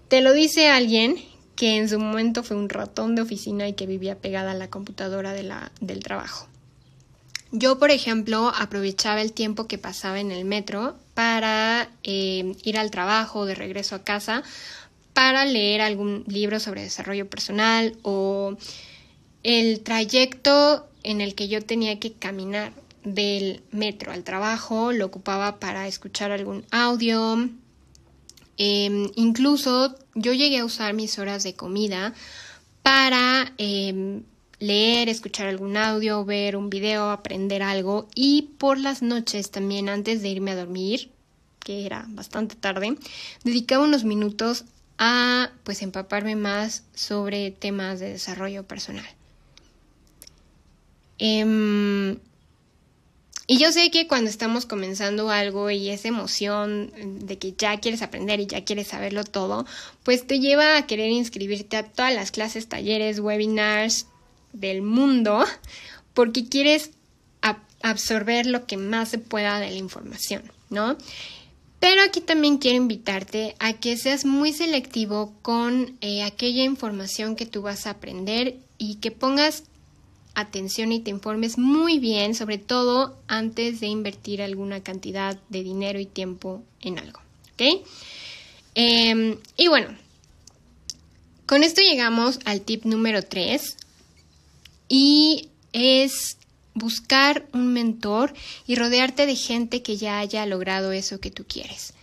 Te 0.09 0.23
lo 0.23 0.33
dice 0.33 0.71
alguien 0.71 1.17
que 1.55 1.77
en 1.77 1.91
su 1.91 1.99
momento 1.99 2.43
fue 2.43 2.57
un 2.57 2.71
ratón 2.71 3.15
de 3.15 3.21
oficina 3.21 3.69
y 3.69 3.75
que 3.75 3.85
vivía 3.85 4.17
pegada 4.17 4.53
a 4.53 4.55
la 4.55 4.71
computadora 4.71 5.35
del 5.35 6.03
trabajo. 6.03 6.49
Yo, 7.51 7.79
por 7.79 7.91
ejemplo, 7.91 8.51
aprovechaba 8.57 9.21
el 9.21 9.35
tiempo 9.35 9.67
que 9.67 9.77
pasaba 9.77 10.19
en 10.19 10.33
el 10.33 10.47
metro 10.47 10.97
para 11.13 11.91
eh, 12.03 12.57
ir 12.65 12.79
al 12.79 12.91
trabajo, 12.91 13.45
de 13.45 13.55
regreso 13.55 13.95
a 13.95 14.03
casa, 14.03 14.43
para 15.13 15.45
leer 15.45 15.81
algún 15.81 16.25
libro 16.27 16.61
sobre 16.61 16.83
desarrollo 16.83 17.29
personal 17.29 17.97
o 18.03 18.57
el 19.43 19.81
trayecto 19.81 20.89
en 21.03 21.21
el 21.21 21.35
que 21.35 21.49
yo 21.49 21.61
tenía 21.63 21.99
que 21.99 22.13
caminar 22.13 22.73
del 23.05 23.63
metro 23.73 24.13
al 24.13 24.23
trabajo 24.23 24.93
lo 24.93 25.07
ocupaba 25.07 25.59
para 25.59 25.89
escuchar 25.89 26.31
algún 26.31 26.65
audio. 26.71 27.49
Em, 28.59 29.11
incluso 29.17 29.97
yo 30.15 30.33
llegué 30.33 30.59
a 30.59 30.65
usar 30.65 30.95
mis 30.95 31.19
horas 31.19 31.43
de 31.43 31.55
comida 31.55 32.15
para 32.83 33.53
em, 33.59 34.23
leer, 34.61 35.09
escuchar 35.09 35.49
algún 35.49 35.77
audio, 35.77 36.25
ver 36.25 36.57
un 36.57 36.71
video, 36.71 37.11
aprender 37.11 37.63
algo 37.63 38.09
y 38.15 38.51
por 38.59 38.79
las 38.79 39.03
noches 39.03 39.51
también 39.51 39.89
antes 39.89 40.23
de 40.23 40.29
irme 40.29 40.53
a 40.53 40.57
dormir, 40.57 41.11
que 41.59 41.87
era 41.87 42.07
bastante 42.09 42.55
tarde, 42.55 42.97
dedicaba 43.43 43.85
unos 43.85 44.05
minutos 44.05 44.65
a 45.05 45.51
pues 45.65 45.83
empaparme 45.83 46.37
más 46.37 46.85
sobre 46.95 47.51
temas 47.51 47.99
de 47.99 48.11
desarrollo 48.11 48.63
personal. 48.63 49.05
Em, 51.19 52.21
y 53.49 53.59
yo 53.59 53.73
sé 53.73 53.91
que 53.91 54.07
cuando 54.07 54.31
estamos 54.31 54.65
comenzando 54.65 55.29
algo 55.29 55.73
y 55.73 55.89
esa 55.89 56.07
emoción 56.07 56.93
de 57.27 57.37
que 57.37 57.53
ya 57.59 57.81
quieres 57.81 58.01
aprender 58.03 58.39
y 58.39 58.47
ya 58.47 58.65
quieres 58.65 58.87
saberlo 58.87 59.25
todo, 59.25 59.67
pues 60.05 60.25
te 60.25 60.39
lleva 60.39 60.77
a 60.77 60.87
querer 60.87 61.11
inscribirte 61.11 61.77
a 61.77 61.83
todas 61.83 62.15
las 62.15 62.31
clases, 62.31 62.69
talleres, 62.69 63.19
webinars 63.19 64.07
del 64.53 64.83
mundo, 64.83 65.45
porque 66.15 66.49
quieres 66.49 66.93
absorber 67.83 68.47
lo 68.47 68.69
que 68.69 68.77
más 68.77 69.09
se 69.09 69.19
pueda 69.19 69.59
de 69.59 69.73
la 69.73 69.79
información, 69.79 70.45
¿no? 70.71 70.97
Pero 71.83 72.01
aquí 72.01 72.21
también 72.21 72.59
quiero 72.59 72.77
invitarte 72.77 73.57
a 73.59 73.73
que 73.73 73.97
seas 73.97 74.25
muy 74.25 74.53
selectivo 74.53 75.33
con 75.43 75.97
eh, 76.01 76.23
aquella 76.23 76.63
información 76.63 77.35
que 77.35 77.45
tú 77.45 77.63
vas 77.63 77.89
a 77.89 77.91
aprender 77.91 78.57
y 78.79 78.99
que 79.01 79.11
pongas 79.11 79.65
atención 80.37 80.93
y 80.93 81.01
te 81.01 81.11
informes 81.11 81.59
muy 81.59 81.99
bien, 81.99 82.37
sobre 82.37 82.59
todo 82.59 83.19
antes 83.27 83.81
de 83.81 83.89
invertir 83.89 84.43
alguna 84.43 84.81
cantidad 84.85 85.37
de 85.49 85.65
dinero 85.65 85.99
y 85.99 86.07
tiempo 86.07 86.63
en 86.83 87.01
algo. 87.01 87.19
¿Ok? 87.55 87.85
Em, 88.77 89.39
y 89.57 89.67
bueno, 89.67 89.89
con 91.47 91.65
esto 91.65 91.81
llegamos 91.81 92.39
al 92.45 92.61
tip 92.61 92.85
número 92.85 93.25
3 93.25 93.77
y 94.89 95.49
es 95.73 96.37
buscar 96.75 97.47
un 97.53 97.73
mentor 97.73 98.35
y 98.67 98.77
rodearte 98.77 99.27
de 99.27 99.37
gente 99.37 99.83
que 99.83 99.97
ya 99.97 100.19
haya 100.19 100.47
logrado 100.47 100.93
eso 100.93 101.21
que 101.21 101.31
tú 101.31 101.45
quieres. 101.47 101.95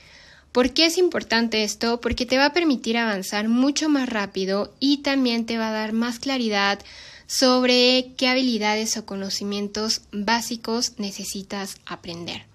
¿Por 0.51 0.73
qué 0.73 0.87
es 0.87 0.97
importante 0.97 1.63
esto? 1.63 2.01
Porque 2.01 2.25
te 2.25 2.37
va 2.37 2.47
a 2.47 2.53
permitir 2.53 2.97
avanzar 2.97 3.49
mucho 3.49 3.87
más 3.87 4.09
rápido 4.09 4.73
y 4.79 4.97
también 4.97 5.45
te 5.45 5.57
va 5.57 5.69
a 5.69 5.73
dar 5.73 5.93
más 5.93 6.19
claridad 6.19 6.79
sobre 7.27 8.13
qué 8.17 8.27
habilidades 8.27 8.97
o 8.97 9.05
conocimientos 9.05 10.01
básicos 10.11 10.93
necesitas 10.97 11.77
aprender. 11.85 12.45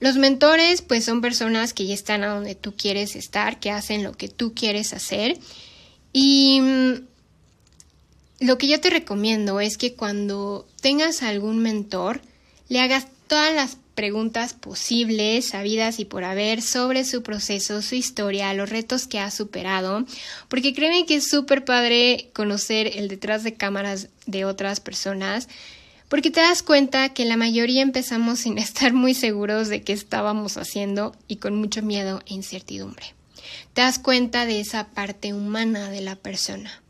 Los 0.00 0.16
mentores 0.16 0.82
pues 0.82 1.04
son 1.04 1.20
personas 1.20 1.72
que 1.72 1.86
ya 1.86 1.94
están 1.94 2.24
a 2.24 2.28
donde 2.28 2.56
tú 2.56 2.74
quieres 2.76 3.14
estar, 3.14 3.60
que 3.60 3.70
hacen 3.70 4.02
lo 4.02 4.12
que 4.12 4.28
tú 4.28 4.52
quieres 4.52 4.92
hacer 4.92 5.38
y 6.12 6.60
mm, 6.60 7.07
lo 8.40 8.58
que 8.58 8.68
yo 8.68 8.80
te 8.80 8.90
recomiendo 8.90 9.60
es 9.60 9.76
que 9.78 9.94
cuando 9.94 10.66
tengas 10.80 11.22
algún 11.22 11.58
mentor, 11.58 12.20
le 12.68 12.80
hagas 12.80 13.08
todas 13.26 13.54
las 13.54 13.78
preguntas 13.94 14.54
posibles, 14.54 15.46
sabidas 15.46 15.98
y 15.98 16.04
por 16.04 16.22
haber 16.22 16.62
sobre 16.62 17.04
su 17.04 17.24
proceso, 17.24 17.82
su 17.82 17.96
historia, 17.96 18.54
los 18.54 18.70
retos 18.70 19.08
que 19.08 19.18
ha 19.18 19.30
superado, 19.32 20.06
porque 20.48 20.72
créeme 20.72 21.04
que 21.04 21.16
es 21.16 21.28
súper 21.28 21.64
padre 21.64 22.30
conocer 22.32 22.96
el 22.96 23.08
detrás 23.08 23.42
de 23.42 23.54
cámaras 23.54 24.08
de 24.26 24.44
otras 24.44 24.78
personas, 24.78 25.48
porque 26.08 26.30
te 26.30 26.40
das 26.40 26.62
cuenta 26.62 27.08
que 27.08 27.24
la 27.24 27.36
mayoría 27.36 27.82
empezamos 27.82 28.38
sin 28.38 28.56
estar 28.58 28.92
muy 28.92 29.14
seguros 29.14 29.68
de 29.68 29.82
qué 29.82 29.94
estábamos 29.94 30.56
haciendo 30.58 31.14
y 31.26 31.36
con 31.36 31.56
mucho 31.56 31.82
miedo 31.82 32.22
e 32.26 32.34
incertidumbre. 32.34 33.14
Te 33.72 33.82
das 33.82 33.98
cuenta 33.98 34.46
de 34.46 34.60
esa 34.60 34.88
parte 34.90 35.34
humana 35.34 35.90
de 35.90 36.02
la 36.02 36.14
persona. 36.14 36.82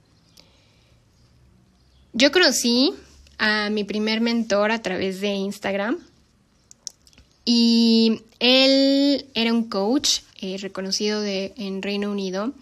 Yo 2.20 2.33
conocí 2.33 2.94
a 3.38 3.70
mi 3.70 3.85
primer 3.85 4.20
mentor 4.20 4.72
a 4.72 4.83
través 4.83 5.20
de 5.20 5.28
Instagram 5.28 5.98
y 7.44 8.22
él 8.40 9.26
era 9.35 9.52
un 9.52 9.68
coach 9.68 10.22
eh, 10.40 10.57
reconocido 10.59 11.20
de, 11.20 11.52
en 11.59 11.81
Reino 11.81 12.11
Unido. 12.11 12.54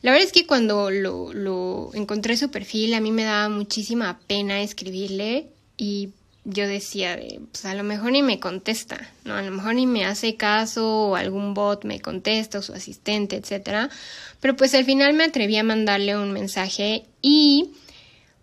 La 0.00 0.12
verdad 0.12 0.26
es 0.26 0.32
que 0.32 0.46
cuando 0.46 0.90
lo, 0.90 1.34
lo 1.34 1.90
encontré 1.92 2.38
su 2.38 2.50
perfil 2.50 2.94
a 2.94 3.00
mí 3.00 3.12
me 3.12 3.24
daba 3.24 3.50
muchísima 3.50 4.18
pena 4.26 4.62
escribirle 4.62 5.48
y 5.76 6.08
yo 6.46 6.66
decía, 6.66 7.20
pues 7.52 7.66
a 7.66 7.74
lo 7.74 7.82
mejor 7.82 8.12
ni 8.12 8.22
me 8.22 8.40
contesta, 8.40 9.12
¿no? 9.24 9.34
A 9.34 9.42
lo 9.42 9.50
mejor 9.50 9.74
ni 9.74 9.86
me 9.86 10.06
hace 10.06 10.36
caso 10.36 11.08
o 11.08 11.16
algún 11.16 11.52
bot 11.52 11.84
me 11.84 12.00
contesta 12.00 12.60
o 12.60 12.62
su 12.62 12.72
asistente, 12.72 13.36
etcétera. 13.36 13.90
Pero 14.40 14.56
pues 14.56 14.74
al 14.74 14.86
final 14.86 15.12
me 15.12 15.24
atreví 15.24 15.58
a 15.58 15.64
mandarle 15.64 16.16
un 16.16 16.32
mensaje 16.32 17.04
y 17.20 17.72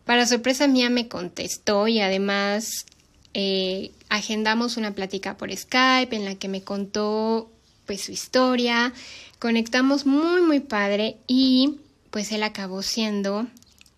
para 0.05 0.25
sorpresa 0.25 0.67
mía 0.67 0.89
me 0.89 1.07
contestó 1.07 1.87
y 1.87 1.99
además 1.99 2.85
eh, 3.33 3.91
agendamos 4.09 4.77
una 4.77 4.93
plática 4.93 5.37
por 5.37 5.55
Skype 5.55 6.15
en 6.15 6.25
la 6.25 6.35
que 6.35 6.47
me 6.47 6.61
contó 6.61 7.49
pues 7.85 8.01
su 8.01 8.11
historia, 8.11 8.93
conectamos 9.39 10.05
muy 10.05 10.41
muy 10.41 10.59
padre 10.59 11.17
y 11.27 11.79
pues 12.11 12.31
él 12.31 12.43
acabó 12.43 12.81
siendo 12.81 13.47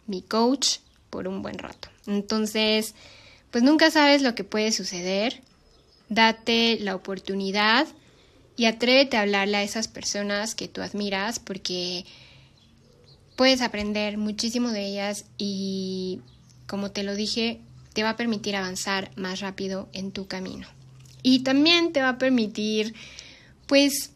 mi 0.08 0.22
coach 0.22 0.78
por 1.10 1.28
un 1.28 1.42
buen 1.42 1.58
rato. 1.58 1.90
Entonces, 2.08 2.96
pues 3.52 3.64
nunca 3.64 3.92
sabes 3.92 4.22
lo 4.22 4.36
que 4.36 4.44
puede 4.44 4.72
suceder. 4.72 5.42
Date 6.10 6.78
la 6.80 6.96
oportunidad 6.96 7.88
y 8.56 8.66
atrévete 8.66 9.18
a 9.18 9.22
hablarle 9.22 9.58
a 9.58 9.64
esas 9.64 9.88
personas 9.88 10.56
que 10.56 10.68
tú 10.68 10.82
admiras 10.82 11.40
porque 11.40 12.06
puedes 13.36 13.62
aprender 13.62 14.18
muchísimo 14.18 14.72
de 14.72 14.86
ellas 14.86 15.26
y, 15.38 16.22
como 16.68 16.92
te 16.92 17.04
lo 17.04 17.16
dije, 17.16 17.60
te 17.94 18.04
va 18.04 18.12
a 18.12 18.18
permitir 18.18 18.56
avanzar 18.56 19.12
más 19.16 19.40
rápido 19.40 19.90
en 19.94 20.12
tu 20.12 20.28
camino. 20.28 20.68
Y 21.24 21.40
también 21.40 21.92
te 21.92 22.02
va 22.02 22.10
a 22.10 22.18
permitir, 22.18 22.94
pues, 23.68 24.12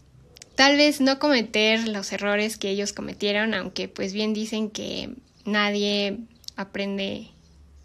tal 0.56 0.78
vez 0.78 1.02
no 1.02 1.20
cometer 1.20 1.88
los 1.88 2.12
errores 2.12 2.58
que 2.58 2.70
ellos 2.70 2.94
cometieron, 2.94 3.54
aunque 3.54 3.88
pues 3.88 4.14
bien 4.14 4.34
dicen 4.34 4.70
que 4.70 5.16
nadie 5.46 6.18
aprende 6.56 7.30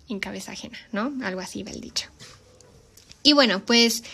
en 0.09 0.19
cabeza 0.19 0.53
ajena, 0.53 0.79
¿no? 0.93 1.13
Algo 1.25 1.41
así 1.41 1.63
va 1.63 1.71
el 1.71 1.81
dicho. 1.81 2.09
Y 3.23 3.33
bueno, 3.33 3.65
pues 3.65 4.05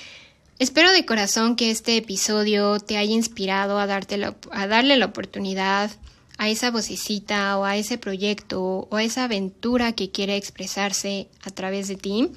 espero 0.59 0.93
de 0.93 1.07
corazón 1.07 1.57
que 1.57 1.71
este 1.71 1.97
episodio 1.97 2.79
te 2.79 2.97
haya 2.97 3.13
inspirado 3.13 3.79
a, 3.79 3.87
darte 3.87 4.23
a 4.53 4.67
darle 4.67 4.97
la 4.99 5.07
oportunidad 5.07 5.91
a 6.41 6.49
esa 6.49 6.71
vocecita 6.71 7.59
o 7.59 7.67
a 7.67 7.77
ese 7.77 7.99
proyecto 7.99 8.89
o 8.91 8.97
a 8.97 9.05
esa 9.05 9.25
aventura 9.25 9.93
que 9.93 10.11
quiere 10.11 10.39
expresarse 10.39 11.29
a 11.43 11.51
través 11.51 11.87
de 11.87 11.97
ti. 11.97 12.29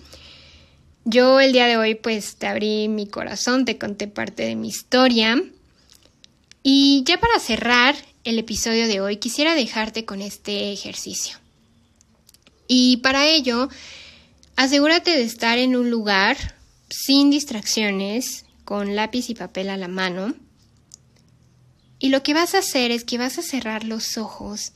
Yo 1.06 1.40
el 1.40 1.54
día 1.54 1.68
de 1.68 1.78
hoy 1.78 1.96
pues 1.96 2.36
te 2.36 2.48
abrí 2.48 2.90
mi 2.90 3.08
corazón, 3.08 3.64
te 3.64 3.78
conté 3.78 4.10
parte 4.10 4.44
de 4.44 4.58
mi 4.58 4.68
historia. 4.68 5.42
Y 6.64 7.06
ya 7.06 7.18
para 7.18 7.40
cerrar 7.40 7.96
el 8.26 8.38
episodio 8.40 8.90
de 8.90 9.00
hoy 9.00 9.18
quisiera 9.18 9.56
dejarte 9.56 10.04
con 10.04 10.22
este 10.22 10.74
ejercicio. 10.74 11.38
Y 12.68 12.98
para 12.98 13.26
ello, 13.26 13.70
asegúrate 14.58 15.12
de 15.12 15.24
estar 15.24 15.58
en 15.60 15.78
un 15.78 15.90
lugar 15.90 16.36
sin 16.90 17.30
distracciones, 17.30 18.44
con 18.66 18.98
lápiz 18.98 19.30
y 19.30 19.36
papel 19.36 19.70
a 19.70 19.78
la 19.78 19.88
mano. 19.88 20.36
Y 22.04 22.10
lo 22.10 22.22
que 22.22 22.34
vas 22.34 22.54
a 22.54 22.58
hacer 22.58 22.92
es 22.92 23.06
que 23.06 23.18
vas 23.18 23.38
a 23.38 23.42
cerrar 23.42 23.86
los 23.86 24.18
ojos 24.18 24.74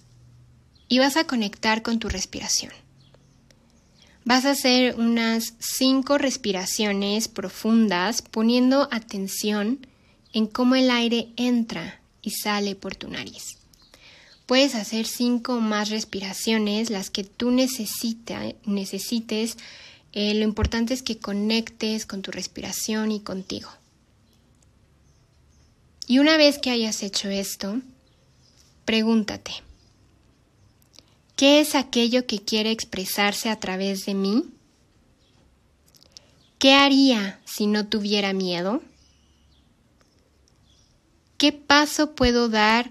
y 0.87 0.99
vas 0.99 1.17
a 1.17 1.27
conectar 1.27 1.81
con 1.81 1.99
tu 1.99 2.07
respiración. 2.07 2.71
Vas 4.23 4.45
a 4.45 4.51
hacer 4.51 4.97
unas 4.97 5.55
cinco 5.59 6.17
respiraciones 6.17 7.27
profundas 7.27 8.21
poniendo 8.21 8.87
atención 8.93 9.85
en 10.31 10.47
cómo 10.47 10.75
el 10.75 10.89
aire 10.89 11.27
entra 11.35 11.99
y 12.21 12.31
sale 12.31 12.75
por 12.75 12.95
tu 12.95 13.09
nariz. 13.09 13.57
Puedes 14.45 14.73
hacer 14.73 15.05
cinco 15.05 15.59
más 15.59 15.89
respiraciones, 15.89 16.89
las 16.89 17.09
que 17.09 17.25
tú 17.25 17.51
necesites. 17.51 19.57
Eh, 20.13 20.33
lo 20.33 20.45
importante 20.45 20.93
es 20.93 21.03
que 21.03 21.17
conectes 21.17 22.05
con 22.05 22.21
tu 22.21 22.31
respiración 22.31 23.11
y 23.11 23.19
contigo. 23.19 23.69
Y 26.09 26.19
una 26.19 26.37
vez 26.37 26.57
que 26.57 26.69
hayas 26.71 27.03
hecho 27.03 27.29
esto, 27.29 27.81
pregúntate, 28.85 29.51
¿qué 31.35 31.59
es 31.59 31.75
aquello 31.75 32.25
que 32.25 32.39
quiere 32.39 32.71
expresarse 32.71 33.49
a 33.49 33.59
través 33.59 34.05
de 34.05 34.13
mí? 34.13 34.45
¿Qué 36.59 36.73
haría 36.73 37.41
si 37.43 37.67
no 37.67 37.87
tuviera 37.87 38.31
miedo? 38.31 38.81
¿Qué 41.37 41.51
paso 41.51 42.15
puedo 42.15 42.47
dar 42.47 42.89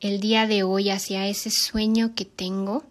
el 0.00 0.20
día 0.20 0.46
de 0.46 0.62
hoy 0.62 0.88
hacia 0.88 1.28
ese 1.28 1.50
sueño 1.50 2.14
que 2.14 2.24
tengo? 2.24 2.82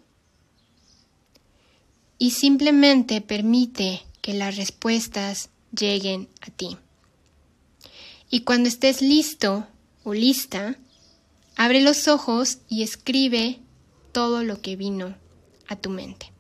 Y 2.20 2.30
simplemente 2.30 3.22
permite 3.22 4.04
que 4.22 4.36
las 4.36 4.56
respuestas 4.56 5.50
lleguen 5.72 6.30
a 6.42 6.52
ti. 6.52 6.78
Y 8.34 8.40
cuando 8.40 8.68
estés 8.68 9.04
listo 9.04 9.68
o 10.04 10.16
lista, 10.16 10.76
abre 11.56 11.82
los 11.82 12.08
ojos 12.08 12.58
y 12.68 12.82
escribe 12.82 13.60
todo 14.12 14.42
lo 14.42 14.60
que 14.60 14.76
vino 14.76 15.16
a 15.68 15.76
tu 15.76 15.92
mente. 15.92 16.32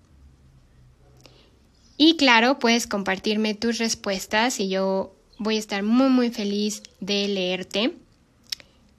Y 1.95 2.17
claro, 2.17 2.57
puedes 2.57 2.87
compartirme 2.87 3.53
tus 3.53 3.77
respuestas 3.77 4.59
y 4.59 4.69
yo 4.69 5.15
voy 5.37 5.57
a 5.57 5.59
estar 5.59 5.83
muy 5.83 6.09
muy 6.09 6.31
feliz 6.31 6.81
de 6.99 7.27
leerte. 7.27 7.95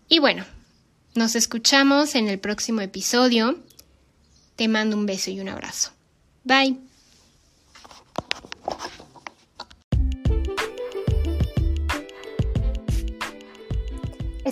Y 0.09 0.21
bueno, 0.21 0.45
nos 1.17 1.35
escuchamos 1.35 2.15
en 2.15 2.29
el 2.29 2.39
próximo 2.39 2.81
episodio. 2.81 3.59
Te 4.55 4.69
mando 4.69 4.97
un 4.97 5.07
beso 5.07 5.33
y 5.33 5.41
un 5.41 5.49
abrazo. 5.49 5.91
Bye. 6.45 6.79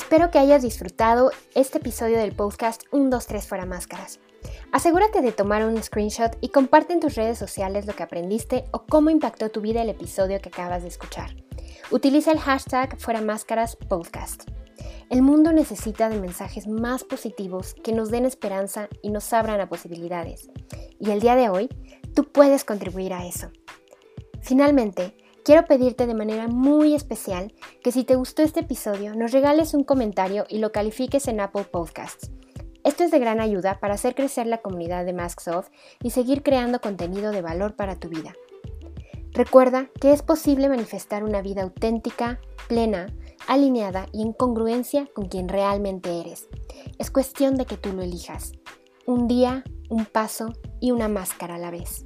Espero 0.02 0.30
que 0.30 0.40
hayas 0.40 0.62
disfrutado 0.62 1.30
este 1.54 1.78
episodio 1.78 2.18
del 2.18 2.32
podcast 2.32 2.82
1, 2.90 3.08
2, 3.08 3.26
3 3.26 3.46
fuera 3.46 3.66
máscaras. 3.66 4.18
Asegúrate 4.72 5.22
de 5.22 5.30
tomar 5.30 5.64
un 5.64 5.80
screenshot 5.80 6.36
y 6.40 6.48
comparte 6.48 6.92
en 6.92 7.00
tus 7.00 7.14
redes 7.14 7.38
sociales 7.38 7.86
lo 7.86 7.94
que 7.94 8.02
aprendiste 8.02 8.64
o 8.72 8.84
cómo 8.84 9.10
impactó 9.10 9.50
tu 9.50 9.60
vida 9.62 9.80
el 9.80 9.88
episodio 9.88 10.40
que 10.42 10.50
acabas 10.50 10.82
de 10.82 10.88
escuchar. 10.88 11.34
Utiliza 11.90 12.32
el 12.32 12.40
hashtag 12.40 12.98
fuera 12.98 13.22
máscaras 13.22 13.76
podcast. 13.76 14.50
El 15.08 15.22
mundo 15.22 15.52
necesita 15.52 16.10
de 16.10 16.18
mensajes 16.18 16.66
más 16.66 17.04
positivos 17.04 17.74
que 17.82 17.92
nos 17.92 18.10
den 18.10 18.26
esperanza 18.26 18.88
y 19.02 19.10
nos 19.10 19.32
abran 19.32 19.60
a 19.60 19.68
posibilidades. 19.68 20.50
Y 20.98 21.10
el 21.12 21.20
día 21.20 21.36
de 21.36 21.48
hoy, 21.48 21.68
tú 22.14 22.24
puedes 22.24 22.64
contribuir 22.64 23.14
a 23.14 23.24
eso. 23.24 23.50
Finalmente, 24.42 25.16
quiero 25.44 25.64
pedirte 25.64 26.06
de 26.06 26.14
manera 26.14 26.48
muy 26.48 26.94
especial 26.94 27.52
que 27.82 27.92
si 27.92 28.04
te 28.04 28.14
gustó 28.14 28.42
este 28.42 28.60
episodio, 28.60 29.14
nos 29.14 29.32
regales 29.32 29.74
un 29.74 29.84
comentario 29.84 30.44
y 30.48 30.58
lo 30.58 30.72
califiques 30.72 31.28
en 31.28 31.40
Apple 31.40 31.64
Podcasts. 31.64 32.30
Esto 32.84 33.04
es 33.04 33.10
de 33.10 33.18
gran 33.18 33.40
ayuda 33.40 33.78
para 33.78 33.94
hacer 33.94 34.14
crecer 34.14 34.46
la 34.46 34.58
comunidad 34.58 35.04
de 35.04 35.12
Masksoft 35.12 35.70
y 36.02 36.10
seguir 36.10 36.42
creando 36.42 36.80
contenido 36.80 37.30
de 37.30 37.42
valor 37.42 37.76
para 37.76 37.96
tu 37.96 38.08
vida. 38.08 38.34
Recuerda 39.32 39.88
que 40.00 40.12
es 40.12 40.22
posible 40.22 40.68
manifestar 40.68 41.24
una 41.24 41.40
vida 41.42 41.62
auténtica, 41.62 42.40
plena, 42.68 43.06
alineada 43.46 44.06
y 44.12 44.22
en 44.22 44.32
congruencia 44.32 45.08
con 45.14 45.28
quien 45.28 45.48
realmente 45.48 46.20
eres. 46.20 46.48
Es 46.98 47.10
cuestión 47.10 47.56
de 47.56 47.64
que 47.64 47.76
tú 47.76 47.92
lo 47.92 48.02
elijas. 48.02 48.52
Un 49.06 49.28
día, 49.28 49.64
un 49.88 50.04
paso 50.04 50.52
y 50.80 50.90
una 50.90 51.08
máscara 51.08 51.54
a 51.54 51.58
la 51.58 51.70
vez. 51.70 52.04